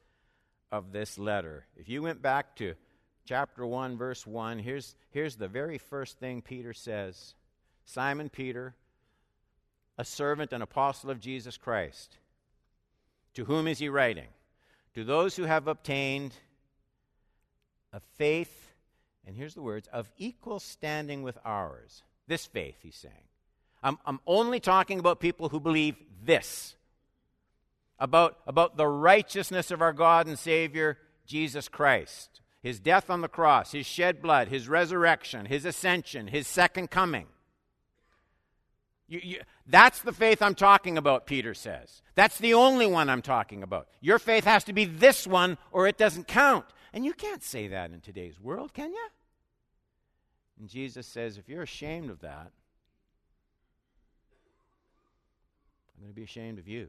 of 0.70 0.92
this 0.92 1.18
letter. 1.18 1.64
If 1.76 1.88
you 1.88 2.02
went 2.02 2.20
back 2.20 2.54
to 2.56 2.74
chapter 3.24 3.66
1, 3.66 3.96
verse 3.96 4.26
1, 4.26 4.58
here's, 4.58 4.94
here's 5.08 5.36
the 5.36 5.48
very 5.48 5.78
first 5.78 6.18
thing 6.18 6.42
Peter 6.42 6.74
says 6.74 7.34
Simon 7.86 8.28
Peter, 8.28 8.74
a 9.96 10.04
servant 10.04 10.52
and 10.52 10.62
apostle 10.62 11.10
of 11.10 11.18
Jesus 11.18 11.56
Christ. 11.56 12.18
To 13.34 13.46
whom 13.46 13.66
is 13.66 13.78
he 13.78 13.88
writing? 13.88 14.28
To 14.94 15.04
those 15.04 15.36
who 15.36 15.44
have 15.44 15.68
obtained 15.68 16.34
a 17.94 18.00
faith, 18.18 18.74
and 19.26 19.34
here's 19.34 19.54
the 19.54 19.62
words, 19.62 19.88
of 19.90 20.10
equal 20.18 20.60
standing 20.60 21.22
with 21.22 21.38
ours. 21.44 22.02
This 22.28 22.46
faith, 22.46 22.76
he's 22.82 22.96
saying. 22.96 23.14
I'm, 23.82 23.98
I'm 24.04 24.20
only 24.26 24.60
talking 24.60 24.98
about 24.98 25.20
people 25.20 25.48
who 25.48 25.60
believe 25.60 25.96
this 26.24 26.76
about, 27.98 28.38
about 28.46 28.76
the 28.76 28.86
righteousness 28.86 29.70
of 29.70 29.80
our 29.80 29.92
God 29.92 30.26
and 30.26 30.38
Savior, 30.38 30.98
Jesus 31.26 31.68
Christ. 31.68 32.40
His 32.62 32.80
death 32.80 33.10
on 33.10 33.20
the 33.20 33.28
cross, 33.28 33.72
his 33.72 33.86
shed 33.86 34.20
blood, 34.20 34.48
his 34.48 34.68
resurrection, 34.68 35.46
his 35.46 35.64
ascension, 35.64 36.26
his 36.26 36.48
second 36.48 36.90
coming. 36.90 37.26
You, 39.08 39.20
you, 39.22 39.40
that's 39.68 40.00
the 40.00 40.12
faith 40.12 40.42
I'm 40.42 40.56
talking 40.56 40.98
about, 40.98 41.26
Peter 41.26 41.54
says. 41.54 42.02
That's 42.16 42.38
the 42.38 42.54
only 42.54 42.86
one 42.86 43.08
I'm 43.08 43.22
talking 43.22 43.62
about. 43.62 43.86
Your 44.00 44.18
faith 44.18 44.44
has 44.44 44.64
to 44.64 44.72
be 44.72 44.84
this 44.84 45.26
one 45.26 45.58
or 45.70 45.86
it 45.86 45.96
doesn't 45.96 46.26
count. 46.26 46.64
And 46.92 47.04
you 47.04 47.12
can't 47.12 47.42
say 47.42 47.68
that 47.68 47.92
in 47.92 48.00
today's 48.00 48.40
world, 48.40 48.74
can 48.74 48.90
you? 48.90 49.06
And 50.58 50.68
Jesus 50.68 51.06
says, 51.06 51.36
if 51.38 51.48
you're 51.48 51.62
ashamed 51.62 52.10
of 52.10 52.20
that, 52.20 52.50
I'm 55.94 56.02
going 56.02 56.10
to 56.10 56.14
be 56.14 56.24
ashamed 56.24 56.58
of 56.58 56.68
you. 56.68 56.88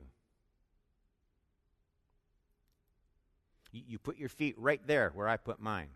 You 3.71 3.99
put 3.99 4.17
your 4.17 4.29
feet 4.29 4.55
right 4.57 4.81
there 4.87 5.11
where 5.13 5.27
I 5.27 5.37
put 5.37 5.59
mine. 5.59 5.89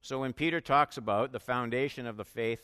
So 0.00 0.20
when 0.20 0.32
Peter 0.32 0.60
talks 0.60 0.96
about 0.96 1.32
the 1.32 1.40
foundation 1.40 2.06
of 2.06 2.16
the 2.16 2.24
faith, 2.24 2.62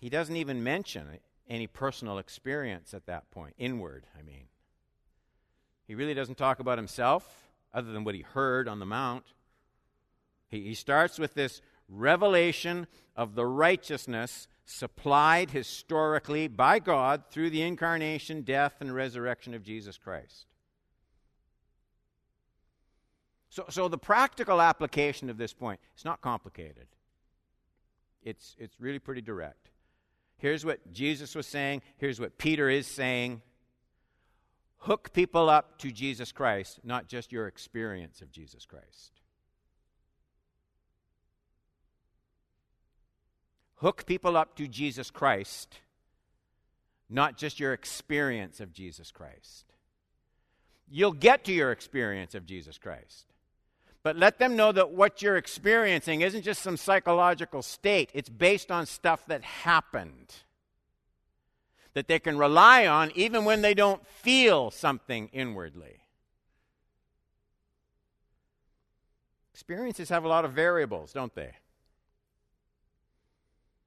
he 0.00 0.08
doesn't 0.08 0.34
even 0.34 0.64
mention 0.64 1.06
any 1.48 1.68
personal 1.68 2.18
experience 2.18 2.92
at 2.92 3.06
that 3.06 3.30
point, 3.30 3.54
inward, 3.58 4.06
I 4.18 4.22
mean. 4.22 4.46
He 5.86 5.94
really 5.94 6.14
doesn't 6.14 6.36
talk 6.36 6.58
about 6.58 6.78
himself 6.78 7.41
other 7.74 7.92
than 7.92 8.04
what 8.04 8.14
he 8.14 8.22
heard 8.22 8.68
on 8.68 8.78
the 8.78 8.86
Mount. 8.86 9.24
He, 10.48 10.62
he 10.62 10.74
starts 10.74 11.18
with 11.18 11.34
this 11.34 11.60
revelation 11.88 12.86
of 13.16 13.34
the 13.34 13.46
righteousness 13.46 14.48
supplied 14.64 15.50
historically 15.50 16.48
by 16.48 16.78
God 16.78 17.24
through 17.30 17.50
the 17.50 17.62
incarnation, 17.62 18.42
death, 18.42 18.76
and 18.80 18.94
resurrection 18.94 19.54
of 19.54 19.62
Jesus 19.62 19.98
Christ. 19.98 20.46
So, 23.50 23.66
so 23.68 23.88
the 23.88 23.98
practical 23.98 24.62
application 24.62 25.28
of 25.28 25.36
this 25.36 25.52
point 25.52 25.80
is 25.96 26.04
not 26.04 26.22
complicated. 26.22 26.86
It's, 28.22 28.56
it's 28.58 28.80
really 28.80 28.98
pretty 28.98 29.20
direct. 29.20 29.70
Here's 30.38 30.64
what 30.64 30.92
Jesus 30.92 31.34
was 31.34 31.46
saying. 31.46 31.82
Here's 31.98 32.18
what 32.18 32.38
Peter 32.38 32.68
is 32.68 32.86
saying. 32.86 33.42
Hook 34.82 35.12
people 35.12 35.48
up 35.50 35.78
to 35.78 35.90
Jesus 35.90 36.32
Christ, 36.32 36.80
not 36.84 37.08
just 37.08 37.32
your 37.32 37.46
experience 37.46 38.20
of 38.20 38.30
Jesus 38.30 38.64
Christ. 38.64 39.22
hook 43.82 44.06
people 44.06 44.36
up 44.36 44.54
to 44.56 44.68
Jesus 44.68 45.10
Christ, 45.10 45.80
not 47.10 47.36
just 47.36 47.58
your 47.58 47.72
experience 47.72 48.60
of 48.60 48.72
Jesus 48.72 49.10
Christ. 49.10 49.64
You'll 50.88 51.12
get 51.12 51.44
to 51.44 51.52
your 51.52 51.72
experience 51.72 52.36
of 52.36 52.46
Jesus 52.46 52.78
Christ. 52.78 53.26
But 54.04 54.16
let 54.16 54.38
them 54.38 54.56
know 54.56 54.70
that 54.72 54.92
what 54.92 55.20
you're 55.20 55.36
experiencing 55.36 56.20
isn't 56.20 56.42
just 56.42 56.62
some 56.62 56.76
psychological 56.76 57.60
state, 57.60 58.10
it's 58.14 58.28
based 58.28 58.70
on 58.70 58.86
stuff 58.86 59.26
that 59.26 59.42
happened. 59.42 60.32
That 61.94 62.08
they 62.08 62.18
can 62.18 62.38
rely 62.38 62.86
on 62.86 63.12
even 63.14 63.44
when 63.44 63.62
they 63.62 63.74
don't 63.74 64.06
feel 64.06 64.70
something 64.70 65.28
inwardly. 65.32 66.00
Experiences 69.52 70.08
have 70.08 70.24
a 70.24 70.28
lot 70.28 70.44
of 70.44 70.52
variables, 70.52 71.12
don't 71.12 71.34
they? 71.34 71.52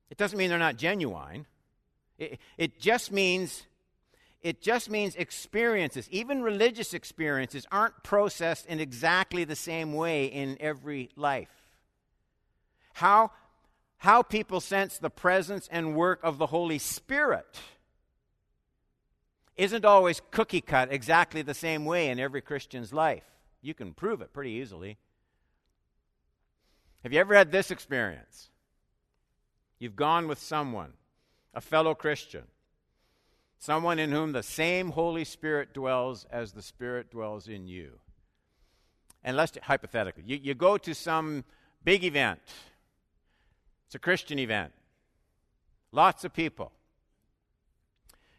It 0.09 0.17
doesn't 0.17 0.37
mean 0.37 0.49
they're 0.49 0.59
not 0.59 0.77
genuine. 0.77 1.47
It, 2.17 2.39
it 2.57 2.79
just 2.79 3.11
means 3.11 3.65
it 4.45 4.61
just 4.61 4.91
means 4.91 5.15
experiences, 5.15 6.07
even 6.11 6.43
religious 6.43 6.93
experiences, 6.93 7.65
aren't 7.71 8.03
processed 8.03 8.67
in 8.67 8.79
exactly 8.79 9.43
the 9.43 9.55
same 9.55 9.93
way 9.93 10.27
in 10.27 10.55
every 10.59 11.09
life. 11.15 11.49
How, 12.93 13.31
how 13.97 14.21
people 14.21 14.61
sense 14.61 14.99
the 14.99 15.09
presence 15.09 15.67
and 15.71 15.95
work 15.95 16.19
of 16.21 16.37
the 16.37 16.45
Holy 16.45 16.77
Spirit 16.77 17.59
isn't 19.57 19.85
always 19.85 20.21
cookie 20.31 20.61
cut 20.61 20.91
exactly 20.91 21.41
the 21.41 21.53
same 21.53 21.85
way 21.85 22.09
in 22.09 22.19
every 22.19 22.41
Christian's 22.41 22.93
life. 22.93 23.23
You 23.61 23.73
can 23.73 23.93
prove 23.93 24.21
it 24.21 24.33
pretty 24.33 24.51
easily. 24.51 24.97
Have 27.03 27.13
you 27.13 27.19
ever 27.19 27.35
had 27.35 27.51
this 27.51 27.71
experience? 27.71 28.49
You've 29.79 29.95
gone 29.95 30.27
with 30.27 30.39
someone, 30.39 30.93
a 31.53 31.61
fellow 31.61 31.93
Christian, 31.93 32.43
someone 33.59 33.99
in 33.99 34.11
whom 34.11 34.31
the 34.31 34.43
same 34.43 34.91
Holy 34.91 35.23
Spirit 35.23 35.73
dwells 35.73 36.25
as 36.31 36.51
the 36.51 36.61
Spirit 36.61 37.11
dwells 37.11 37.47
in 37.47 37.67
you. 37.67 37.99
And 39.23 39.37
let's, 39.37 39.57
hypothetically, 39.63 40.23
you, 40.25 40.39
you 40.41 40.53
go 40.53 40.77
to 40.77 40.93
some 40.93 41.43
big 41.83 42.03
event, 42.03 42.39
it's 43.85 43.95
a 43.95 43.99
Christian 43.99 44.39
event, 44.39 44.73
lots 45.91 46.23
of 46.23 46.33
people. 46.33 46.71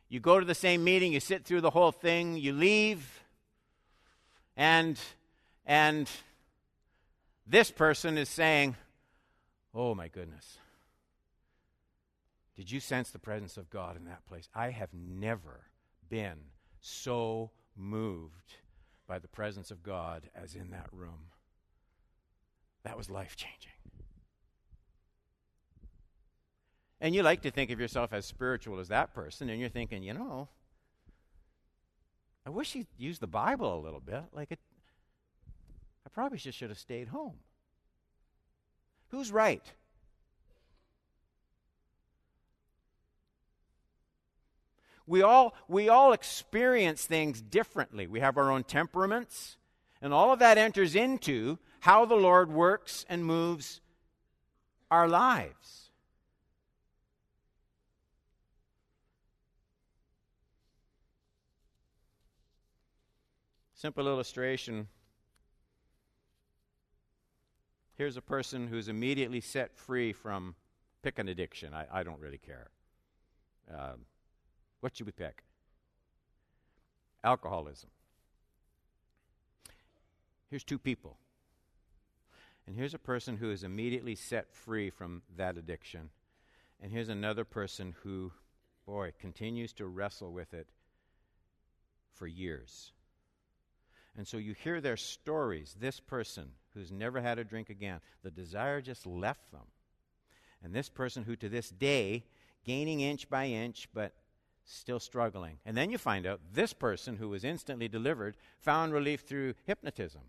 You 0.09 0.21
go 0.21 0.38
to 0.38 0.47
the 0.47 0.55
same 0.55 0.85
meeting, 0.85 1.12
you 1.12 1.21
sit 1.21 1.45
through 1.45 1.62
the 1.62 1.71
whole 1.71 1.92
thing, 1.92 2.37
you 2.37 2.53
leave, 2.53 3.23
and, 4.57 4.99
and 5.64 6.09
this 7.47 7.71
person 7.71 8.16
is 8.16 8.29
saying, 8.29 8.77
Oh 9.75 9.95
my 9.95 10.09
goodness. 10.09 10.59
Did 12.57 12.71
you 12.71 12.81
sense 12.81 13.11
the 13.11 13.19
presence 13.19 13.59
of 13.59 13.69
God 13.69 13.97
in 13.97 14.07
that 14.07 14.25
place? 14.27 14.49
I 14.55 14.71
have 14.71 14.88
never 14.95 15.66
been 16.09 16.38
so 16.81 17.51
moved 17.77 18.55
by 19.07 19.19
the 19.19 19.29
presence 19.29 19.71
of 19.71 19.83
God 19.83 20.31
as 20.35 20.55
in 20.55 20.71
that 20.71 20.88
room. 20.90 21.31
That 22.85 22.97
was 22.97 23.11
life 23.11 23.37
changing. 23.37 23.76
And 27.01 27.15
you 27.15 27.23
like 27.23 27.43
to 27.43 27.51
think 27.51 27.71
of 27.71 27.79
yourself 27.79 28.13
as 28.13 28.25
spiritual 28.25 28.79
as 28.81 28.89
that 28.89 29.15
person, 29.15 29.51
and 29.51 29.61
you're 29.61 29.69
thinking, 29.69 30.03
you 30.03 30.15
know, 30.15 30.49
I 32.47 32.51
wish 32.51 32.73
he'd 32.73 32.87
used 32.97 33.21
the 33.21 33.27
Bible 33.27 33.79
a 33.79 33.81
little 33.81 34.01
bit. 34.01 34.23
Like 34.33 34.53
it, 34.53 34.61
I 36.07 36.09
probably 36.09 36.39
just 36.39 36.57
should 36.57 36.71
have 36.71 36.79
stayed 36.79 37.09
home. 37.09 37.35
Who's 39.09 39.31
right? 39.31 39.63
we 45.07 45.23
all, 45.23 45.55
we 45.69 45.89
all 45.89 46.13
experience 46.13 47.05
things 47.05 47.41
differently. 47.41 48.07
We 48.07 48.21
have 48.21 48.37
our 48.37 48.51
own 48.51 48.65
temperaments, 48.65 49.57
and 50.03 50.13
all 50.13 50.33
of 50.33 50.41
that 50.41 50.59
enters 50.59 50.95
into 50.95 51.59
how 51.81 52.05
the 52.05 52.17
Lord 52.17 52.51
works 52.51 53.07
and 53.09 53.25
moves 53.25 53.81
our 54.91 55.09
lives. 55.09 55.86
Simple 63.77 64.09
illustration. 64.09 64.89
Here's 67.95 68.17
a 68.17 68.23
person 68.23 68.67
who's 68.67 68.89
immediately 68.89 69.41
set 69.41 69.77
free 69.77 70.12
from 70.12 70.57
pick 71.03 71.21
an 71.21 71.29
addiction. 71.29 71.73
I, 71.73 71.87
I 71.93 72.03
don't 72.03 72.19
really 72.19 72.39
care. 72.39 72.71
Um, 73.71 74.07
what 74.81 74.97
should 74.97 75.07
we 75.07 75.12
pick? 75.12 75.45
alcoholism. 77.27 77.91
Here's 80.49 80.65
two 80.65 80.79
people. 80.79 81.19
And 82.67 82.77
here's 82.77 82.95
a 82.95 82.99
person 82.99 83.37
who 83.37 83.51
is 83.51 83.65
immediately 83.65 84.15
set 84.15 84.53
free 84.53 84.91
from 84.91 85.23
that 85.37 85.57
addiction. 85.57 86.11
And 86.81 86.93
here's 86.93 87.09
another 87.09 87.45
person 87.45 87.95
who, 88.03 88.33
boy, 88.87 89.12
continues 89.19 89.73
to 89.75 89.87
wrestle 89.87 90.33
with 90.33 90.55
it 90.55 90.69
for 92.12 92.27
years. 92.27 92.93
And 94.17 94.27
so 94.27 94.39
you 94.39 94.55
hear 94.55 94.81
their 94.81 94.97
stories. 94.97 95.77
This 95.79 96.01
person 96.01 96.53
who's 96.75 96.91
never 96.91 97.21
had 97.21 97.39
a 97.39 97.45
drink 97.45 97.71
again, 97.71 98.01
the 98.23 98.31
desire 98.31 98.81
just 98.81 99.07
left 99.07 99.51
them. 99.53 99.67
And 100.63 100.75
this 100.75 100.89
person 100.89 101.23
who 101.25 101.37
to 101.37 101.49
this 101.49 101.71
day, 101.71 102.25
gaining 102.65 103.01
inch 103.01 103.29
by 103.29 103.47
inch, 103.47 103.89
but 103.93 104.13
still 104.65 104.99
struggling. 104.99 105.59
And 105.65 105.77
then 105.77 105.91
you 105.91 105.99
find 105.99 106.27
out 106.27 106.41
this 106.53 106.73
person 106.73 107.17
who 107.17 107.29
was 107.29 107.45
instantly 107.45 107.89
delivered 107.89 108.37
found 108.59 108.93
relief 108.93 109.21
through 109.21 109.55
hypnotism. 109.65 110.23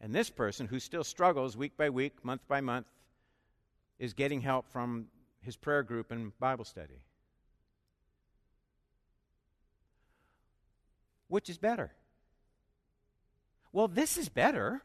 And 0.00 0.14
this 0.14 0.30
person 0.30 0.66
who 0.66 0.80
still 0.80 1.04
struggles 1.04 1.56
week 1.56 1.76
by 1.76 1.90
week, 1.90 2.24
month 2.24 2.48
by 2.48 2.60
month, 2.60 2.86
is 3.98 4.14
getting 4.14 4.40
help 4.40 4.66
from 4.68 5.06
his 5.42 5.56
prayer 5.56 5.82
group 5.82 6.10
and 6.10 6.36
Bible 6.38 6.64
study. 6.64 7.02
Which 11.30 11.48
is 11.48 11.58
better? 11.58 11.92
Well, 13.72 13.86
this 13.86 14.18
is 14.18 14.28
better 14.28 14.82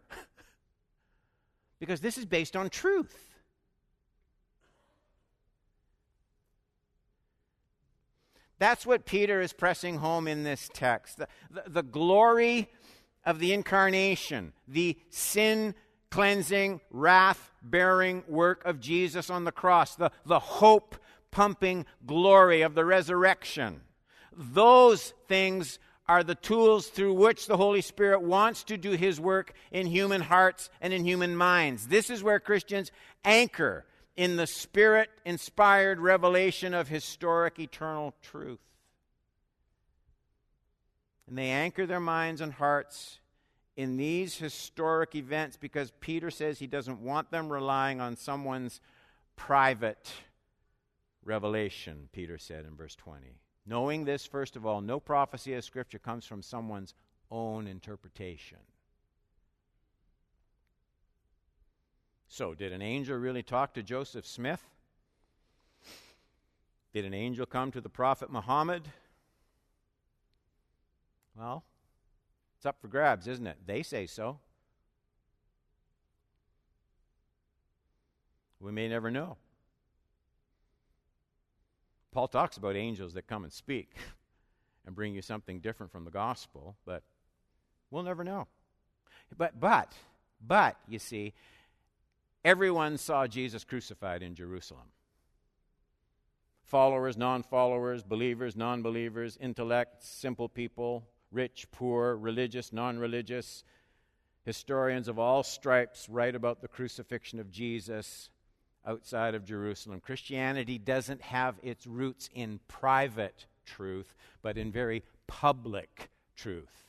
because 1.80 2.02
this 2.02 2.20
is 2.20 2.26
based 2.26 2.56
on 2.56 2.70
truth. 2.70 3.32
That's 8.60 8.86
what 8.86 9.06
Peter 9.06 9.42
is 9.42 9.54
pressing 9.54 9.98
home 9.98 10.28
in 10.28 10.44
this 10.44 10.70
text. 10.72 11.18
The, 11.18 11.28
the, 11.50 11.64
the 11.68 11.84
glory 11.84 12.70
of 13.26 13.40
the 13.40 13.52
incarnation, 13.52 14.54
the 14.68 14.98
sin 15.10 15.74
cleansing, 16.12 16.80
wrath 16.92 17.52
bearing 17.64 18.24
work 18.28 18.64
of 18.66 18.80
Jesus 18.80 19.32
on 19.32 19.46
the 19.46 19.52
cross, 19.52 19.96
the, 19.96 20.12
the 20.28 20.40
hope 20.40 20.96
pumping 21.32 21.88
glory 22.06 22.62
of 22.62 22.76
the 22.76 22.86
resurrection. 22.86 23.82
Those 24.32 25.14
things 25.28 25.80
are 26.08 26.24
the 26.24 26.36
tools 26.36 26.88
through 26.88 27.14
which 27.14 27.48
the 27.48 27.58
Holy 27.58 27.82
Spirit 27.82 28.22
wants 28.22 28.64
to 28.66 28.78
do 28.78 28.92
His 28.92 29.20
work 29.20 29.54
in 29.72 29.88
human 29.88 30.22
hearts 30.22 30.70
and 30.82 30.94
in 30.94 31.06
human 31.06 31.36
minds. 31.36 31.88
This 31.88 32.10
is 32.10 32.22
where 32.22 32.40
Christians 32.40 32.92
anchor 33.24 33.86
in 34.16 34.36
the 34.38 34.48
Spirit 34.48 35.10
inspired 35.26 36.00
revelation 36.00 36.74
of 36.74 36.88
historic 36.88 37.60
eternal 37.60 38.14
truth. 38.22 38.60
And 41.28 41.38
they 41.38 41.50
anchor 41.50 41.86
their 41.86 42.00
minds 42.00 42.40
and 42.40 42.54
hearts 42.54 43.20
in 43.76 43.98
these 43.98 44.38
historic 44.38 45.16
events 45.16 45.58
because 45.58 45.92
Peter 46.00 46.30
says 46.30 46.60
he 46.60 46.68
doesn't 46.68 47.02
want 47.02 47.32
them 47.32 47.52
relying 47.52 48.00
on 48.00 48.16
someone's 48.16 48.80
private 49.36 50.14
revelation, 51.24 52.08
Peter 52.14 52.38
said 52.38 52.66
in 52.66 52.76
verse 52.76 52.96
20. 52.96 53.26
Knowing 53.66 54.06
this, 54.06 54.26
first 54.26 54.56
of 54.56 54.66
all, 54.66 54.82
no 54.82 55.00
prophecy 55.00 55.54
of 55.54 55.64
Scripture 55.64 55.98
comes 55.98 56.26
from 56.26 56.42
someone's 56.42 56.94
own 57.32 57.68
interpretation. 57.68 58.60
So, 62.28 62.54
did 62.54 62.74
an 62.74 62.82
angel 62.82 63.18
really 63.18 63.44
talk 63.44 63.74
to 63.74 63.84
Joseph 63.84 64.26
Smith? 64.26 64.62
Did 66.94 67.06
an 67.06 67.14
angel 67.14 67.46
come 67.46 67.72
to 67.72 67.82
the 67.82 67.90
prophet 67.90 68.32
Muhammad? 68.32 68.84
Well, 71.38 71.64
it's 72.58 72.66
up 72.66 72.80
for 72.80 72.88
grabs, 72.88 73.28
isn't 73.28 73.48
it? 73.48 73.58
They 73.66 73.84
say 73.84 74.06
so. 74.06 74.40
We 78.60 78.72
may 78.72 78.88
never 78.88 79.12
know. 79.12 79.38
Paul 82.16 82.30
talks 82.30 82.56
about 82.56 82.78
angels 82.78 83.14
that 83.16 83.28
come 83.28 83.44
and 83.44 83.52
speak 83.52 83.92
and 84.86 84.96
bring 84.96 85.14
you 85.14 85.22
something 85.22 85.60
different 85.60 85.92
from 85.92 86.06
the 86.06 86.12
gospel, 86.12 86.78
but 86.86 87.04
we'll 87.92 88.04
never 88.04 88.24
know. 88.24 88.48
But, 89.38 89.60
but, 89.60 89.92
but, 90.40 90.78
you 90.88 90.98
see, 90.98 91.34
everyone 92.46 92.98
saw 92.98 93.28
Jesus 93.28 93.66
crucified 93.66 94.24
in 94.24 94.34
Jerusalem. 94.34 94.86
Followers, 96.64 97.18
non 97.18 97.44
followers, 97.44 98.02
believers, 98.02 98.56
non 98.56 98.82
believers, 98.82 99.38
intellects, 99.42 100.08
simple 100.08 100.48
people, 100.48 101.06
rich, 101.34 101.68
poor, 101.74 102.16
religious, 102.16 102.72
non 102.72 102.98
religious. 102.98 103.66
Historians 104.46 105.10
of 105.10 105.20
all 105.20 105.44
stripes 105.44 106.08
write 106.08 106.34
about 106.34 106.62
the 106.62 106.70
crucifixion 106.70 107.42
of 107.42 107.52
Jesus 107.52 108.30
outside 108.86 109.36
of 109.36 109.46
Jerusalem. 109.46 110.00
Christianity 110.00 110.78
doesn't 110.78 111.22
have 111.22 111.56
its 111.64 111.88
roots 111.88 112.30
in 112.34 112.60
private 112.68 113.46
truth, 113.66 114.14
but 114.42 114.58
in 114.58 114.72
very 114.72 115.04
public 115.28 116.10
truth, 116.36 116.84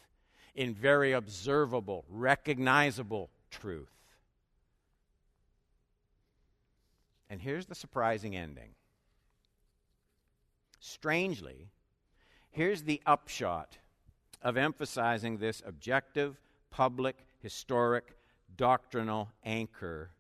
in 0.54 0.74
very 0.74 1.12
observable, 1.12 2.04
recognizable 2.08 3.30
truth. 3.50 3.88
And 7.28 7.40
here's 7.40 7.66
the 7.66 7.74
surprising 7.74 8.36
ending. 8.36 8.70
Strangely, 10.78 11.68
here's 12.50 12.82
the 12.82 13.00
upshot 13.06 13.78
of 14.42 14.56
emphasizing 14.56 15.38
this 15.38 15.62
objective, 15.66 16.38
public, 16.70 17.16
historic, 17.42 18.16
doctrinal 18.56 19.30
anchor 19.44 20.10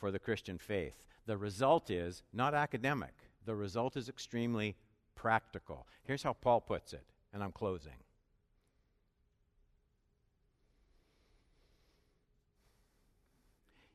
for 0.00 0.10
the 0.10 0.18
Christian 0.18 0.58
faith. 0.58 1.06
The 1.26 1.36
result 1.36 1.90
is 1.90 2.22
not 2.32 2.54
academic, 2.54 3.14
the 3.44 3.54
result 3.54 3.96
is 3.96 4.08
extremely 4.08 4.74
practical. 5.14 5.86
Here's 6.02 6.22
how 6.22 6.32
Paul 6.32 6.60
puts 6.62 6.92
it, 6.94 7.04
and 7.32 7.42
I'm 7.44 7.52
closing. 7.52 7.92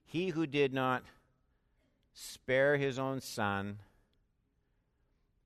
He 0.05 0.29
who 0.29 0.45
did 0.45 0.73
not 0.73 1.03
spare 2.13 2.77
his 2.77 2.97
own 2.97 3.19
son, 3.19 3.79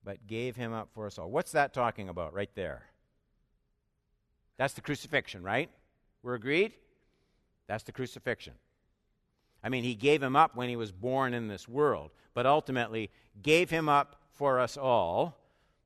but 0.04 0.28
gave 0.28 0.56
him 0.58 0.74
up 0.74 0.90
for 0.94 1.08
us 1.08 1.18
all. 1.18 1.32
What's 1.32 1.54
that 1.54 1.74
talking 1.74 2.10
about 2.10 2.34
right 2.34 2.54
there? 2.54 2.84
That's 4.58 4.74
the 4.74 4.82
crucifixion, 4.82 5.42
right? 5.42 5.70
We're 6.22 6.36
agreed? 6.36 6.74
That's 7.68 7.84
the 7.84 7.94
crucifixion. 7.94 8.54
I 9.64 9.70
mean, 9.70 9.84
he 9.84 9.96
gave 9.96 10.24
him 10.24 10.36
up 10.36 10.56
when 10.56 10.70
he 10.70 10.76
was 10.76 10.92
born 10.92 11.34
in 11.34 11.48
this 11.48 11.68
world, 11.68 12.12
but 12.34 12.46
ultimately 12.46 13.10
gave 13.42 13.70
him 13.70 13.90
up 13.90 14.16
for 14.32 14.60
us 14.60 14.78
all. 14.78 15.38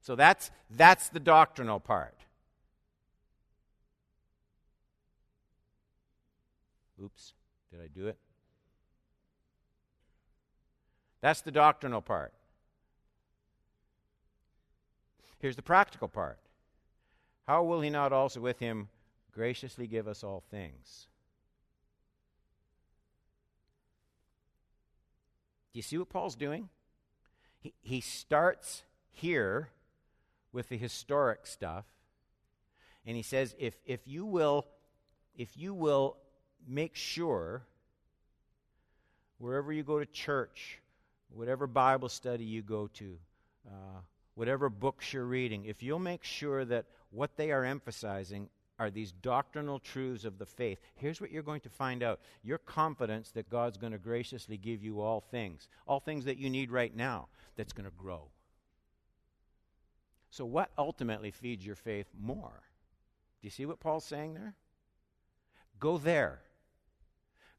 So 0.01 0.15
that's, 0.15 0.51
that's 0.69 1.09
the 1.09 1.19
doctrinal 1.19 1.79
part. 1.79 2.17
Oops, 7.01 7.33
did 7.71 7.81
I 7.81 7.88
do 7.88 8.07
it? 8.07 8.17
That's 11.21 11.41
the 11.41 11.51
doctrinal 11.51 12.01
part. 12.01 12.33
Here's 15.39 15.55
the 15.55 15.61
practical 15.61 16.07
part. 16.07 16.38
How 17.47 17.63
will 17.63 17.82
he 17.82 17.89
not 17.89 18.13
also 18.13 18.39
with 18.39 18.59
him 18.59 18.88
graciously 19.34 19.88
give 19.88 20.07
us 20.07 20.24
all 20.24 20.43
things? 20.51 21.07
Do 25.74 25.80
you 25.80 25.84
see 25.84 25.97
what 25.97 26.09
Paul's 26.09 26.36
doing? 26.36 26.69
He, 27.59 27.74
he 27.82 27.99
starts 27.99 28.84
here 29.11 29.69
with 30.51 30.69
the 30.69 30.78
historic 30.78 31.47
stuff, 31.47 31.86
and 33.07 33.17
he 33.17 33.24
says, 33.24 33.55
if, 33.57 33.76
if 33.86 34.01
you 34.05 34.24
will, 34.26 34.67
if 35.36 35.57
you 35.57 35.74
will 35.74 36.17
make 36.67 36.95
sure 36.95 37.63
wherever 39.39 39.74
you 39.74 39.82
go 39.82 39.97
to 39.97 40.05
church, 40.05 40.80
whatever 41.34 41.65
Bible 41.65 42.07
study 42.07 42.43
you 42.43 42.61
go 42.61 42.88
to, 42.93 43.17
uh, 43.67 43.99
whatever 44.36 44.69
books 44.69 45.11
you're 45.11 45.26
reading, 45.26 45.65
if 45.65 45.82
you'll 45.82 45.97
make 45.97 46.24
sure 46.24 46.65
that 46.65 46.86
what 47.09 47.36
they 47.36 47.51
are 47.51 47.65
emphasizing 47.65 48.47
are 48.80 48.89
these 48.89 49.11
doctrinal 49.11 49.80
truths 49.80 50.26
of 50.26 50.39
the 50.39 50.45
faith. 50.45 50.80
Here's 50.95 51.21
what 51.21 51.32
you're 51.32 51.43
going 51.43 51.61
to 51.61 51.69
find 51.69 52.01
out 52.01 52.19
your 52.41 52.57
confidence 52.57 53.32
that 53.32 53.49
God's 53.49 53.78
going 53.78 53.93
to 53.93 53.99
graciously 53.99 54.57
give 54.57 54.84
you 54.84 55.01
all 55.01 55.21
things, 55.21 55.67
all 55.88 55.99
things 55.99 56.26
that 56.26 56.38
you 56.38 56.49
need 56.49 56.71
right 56.71 56.95
now, 56.95 57.28
that's 57.55 57.74
going 57.74 57.89
to 57.89 57.95
grow. 57.95 58.30
So, 60.32 60.45
what 60.45 60.71
ultimately 60.78 61.30
feeds 61.30 61.65
your 61.65 61.76
faith 61.76 62.07
more? 62.19 62.63
Do 63.41 63.45
you 63.45 63.51
see 63.51 63.65
what 63.67 63.80
Paul's 63.80 64.05
saying 64.05 64.34
there? 64.34 64.55
Go 65.80 65.97
there. 65.97 66.41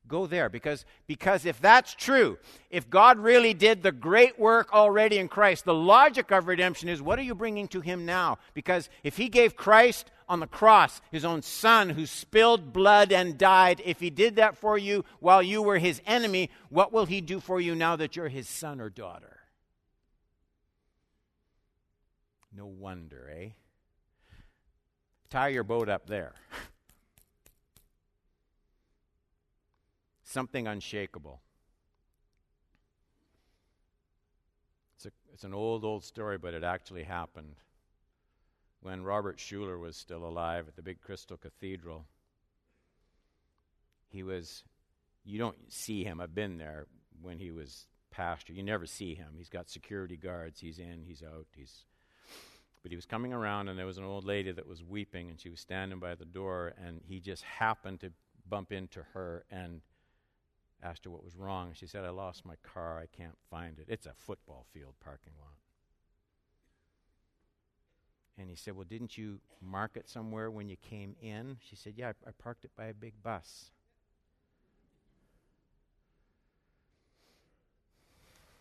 Go 0.07 0.27
there 0.27 0.51
because, 0.51 0.85
because 1.07 1.47
if 1.47 1.61
that's 1.61 1.95
true, 1.95 2.37
if 2.69 2.91
God 2.91 3.19
really 3.19 3.55
did 3.55 3.83
the 3.83 3.93
great 3.93 4.39
work 4.39 4.73
already 4.75 5.17
in 5.17 5.29
Christ, 5.29 5.65
the 5.65 5.75
logic 5.75 6.31
of 6.31 6.47
redemption 6.47 6.91
is 6.91 7.01
what 7.01 7.19
are 7.19 7.23
you 7.23 7.35
bringing 7.35 7.69
to 7.69 7.81
Him 7.81 8.05
now? 8.05 8.39
Because 8.53 8.91
if 9.03 9.17
He 9.17 9.31
gave 9.31 9.57
Christ 9.57 10.11
on 10.29 10.41
the 10.41 10.47
cross, 10.47 11.01
His 11.11 11.25
own 11.25 11.41
Son, 11.41 11.89
who 11.89 12.05
spilled 12.05 12.73
blood 12.73 13.13
and 13.13 13.39
died, 13.39 13.81
if 13.83 13.99
He 13.99 14.11
did 14.11 14.37
that 14.37 14.59
for 14.59 14.77
you 14.77 15.07
while 15.21 15.43
you 15.43 15.63
were 15.63 15.79
His 15.79 16.03
enemy, 16.07 16.51
what 16.69 16.93
will 16.93 17.07
He 17.07 17.23
do 17.23 17.41
for 17.41 17.59
you 17.59 17.75
now 17.75 17.97
that 17.97 18.15
you're 18.15 18.29
His 18.29 18.49
son 18.49 18.83
or 18.83 18.91
daughter? 18.91 19.41
No 22.55 22.67
wonder, 22.67 23.33
eh? 23.35 23.49
Tie 25.31 25.49
your 25.49 25.65
boat 25.65 25.89
up 25.89 26.07
there. 26.07 26.35
something 30.35 30.67
unshakable. 30.67 31.41
It's, 34.97 35.07
a, 35.07 35.11
it's 35.33 35.45
an 35.45 35.55
old, 35.55 35.85
old 35.85 36.05
story, 36.05 36.39
but 36.39 36.55
it 36.55 36.65
actually 36.65 37.05
happened. 37.05 37.55
When 38.83 39.05
Robert 39.05 39.39
Schuller 39.39 39.79
was 39.79 39.97
still 39.97 40.27
alive 40.27 40.67
at 40.67 40.75
the 40.75 40.83
big 40.83 41.01
Crystal 41.01 41.37
Cathedral, 41.37 42.05
he 44.09 44.25
was, 44.25 44.65
you 45.25 45.39
don't 45.39 45.73
see 45.73 46.03
him, 46.03 46.21
I've 46.21 46.35
been 46.35 46.59
there 46.59 46.87
when 47.23 47.39
he 47.39 47.53
was 47.53 47.87
pastor. 48.11 48.53
You 48.53 48.65
never 48.65 48.87
see 48.87 49.15
him. 49.15 49.29
He's 49.37 49.49
got 49.49 49.71
security 49.71 50.17
guards, 50.17 50.61
he's 50.61 50.81
in, 50.81 51.05
he's 51.07 51.23
out, 51.23 51.47
he's. 51.57 51.85
But 52.83 52.91
he 52.91 52.97
was 52.97 53.07
coming 53.07 53.33
around, 53.33 53.69
and 53.69 53.79
there 53.79 53.87
was 53.87 53.99
an 53.99 54.05
old 54.05 54.25
lady 54.25 54.53
that 54.53 54.67
was 54.67 54.83
weeping, 54.83 55.31
and 55.31 55.41
she 55.41 55.49
was 55.49 55.61
standing 55.61 56.01
by 56.01 56.17
the 56.17 56.27
door, 56.27 56.75
and 56.85 57.01
he 57.07 57.19
just 57.19 57.43
happened 57.45 58.01
to 58.01 58.11
bump 58.47 58.73
into 58.73 59.03
her 59.15 59.45
and 59.51 59.81
asked 60.85 61.05
her 61.05 61.11
what 61.11 61.25
was 61.25 61.37
wrong. 61.37 61.73
She 61.73 61.87
said, 61.87 62.05
I 62.05 62.11
lost 62.11 62.45
my 62.45 62.57
car. 62.63 62.99
I 62.99 63.07
can't 63.17 63.37
find 63.51 63.79
it. 63.79 63.87
It's 63.89 64.07
a 64.07 64.13
football 64.13 64.67
field 64.73 64.95
parking 65.03 65.33
lot. 65.41 65.55
And 68.37 68.51
he 68.51 68.57
said, 68.57 68.77
Well, 68.77 68.87
didn't 68.89 69.17
you 69.17 69.41
mark 69.63 69.97
it 69.97 70.09
somewhere 70.09 70.51
when 70.51 70.69
you 70.69 70.77
came 70.77 71.17
in? 71.23 71.57
She 71.61 71.77
said, 71.77 71.95
Yeah, 71.97 72.09
I, 72.09 72.29
I 72.29 72.33
parked 72.37 72.65
it 72.65 72.73
by 72.77 72.87
a 72.87 72.95
big 72.95 73.15
bus. 73.23 73.71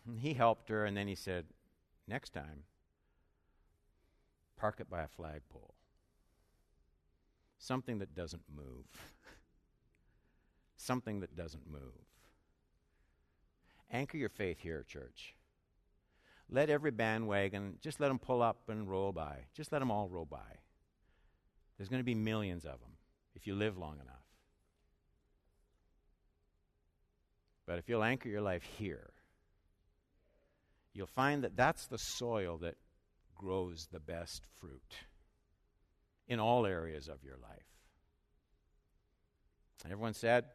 And 0.06 0.20
he 0.20 0.34
helped 0.34 0.68
her, 0.68 0.84
and 0.84 0.96
then 0.96 1.08
he 1.08 1.14
said, 1.14 1.46
Next 2.06 2.30
time, 2.30 2.64
park 4.56 4.76
it 4.78 4.88
by 4.88 5.02
a 5.02 5.08
flagpole. 5.08 5.74
Something 7.58 7.98
that 7.98 8.14
doesn't 8.14 8.42
move. 8.54 8.84
Something 10.76 11.20
that 11.20 11.34
doesn't 11.34 11.66
move. 11.66 12.13
Anchor 13.94 14.16
your 14.16 14.28
faith 14.28 14.58
here, 14.58 14.84
church. 14.88 15.36
Let 16.50 16.68
every 16.68 16.90
bandwagon, 16.90 17.76
just 17.80 18.00
let 18.00 18.08
them 18.08 18.18
pull 18.18 18.42
up 18.42 18.68
and 18.68 18.90
roll 18.90 19.12
by. 19.12 19.46
Just 19.54 19.70
let 19.70 19.78
them 19.78 19.92
all 19.92 20.08
roll 20.08 20.26
by. 20.26 20.58
There's 21.78 21.88
going 21.88 22.00
to 22.00 22.04
be 22.04 22.14
millions 22.14 22.64
of 22.64 22.80
them 22.80 22.96
if 23.36 23.46
you 23.46 23.54
live 23.54 23.78
long 23.78 23.94
enough. 23.94 24.26
But 27.66 27.78
if 27.78 27.88
you'll 27.88 28.02
anchor 28.02 28.28
your 28.28 28.42
life 28.42 28.64
here, 28.78 29.10
you'll 30.92 31.06
find 31.06 31.44
that 31.44 31.56
that's 31.56 31.86
the 31.86 31.98
soil 31.98 32.58
that 32.58 32.74
grows 33.36 33.86
the 33.92 34.00
best 34.00 34.42
fruit 34.60 34.96
in 36.26 36.40
all 36.40 36.66
areas 36.66 37.06
of 37.06 37.22
your 37.22 37.36
life. 37.36 37.62
And 39.84 39.92
everyone 39.92 40.14
said, 40.14 40.46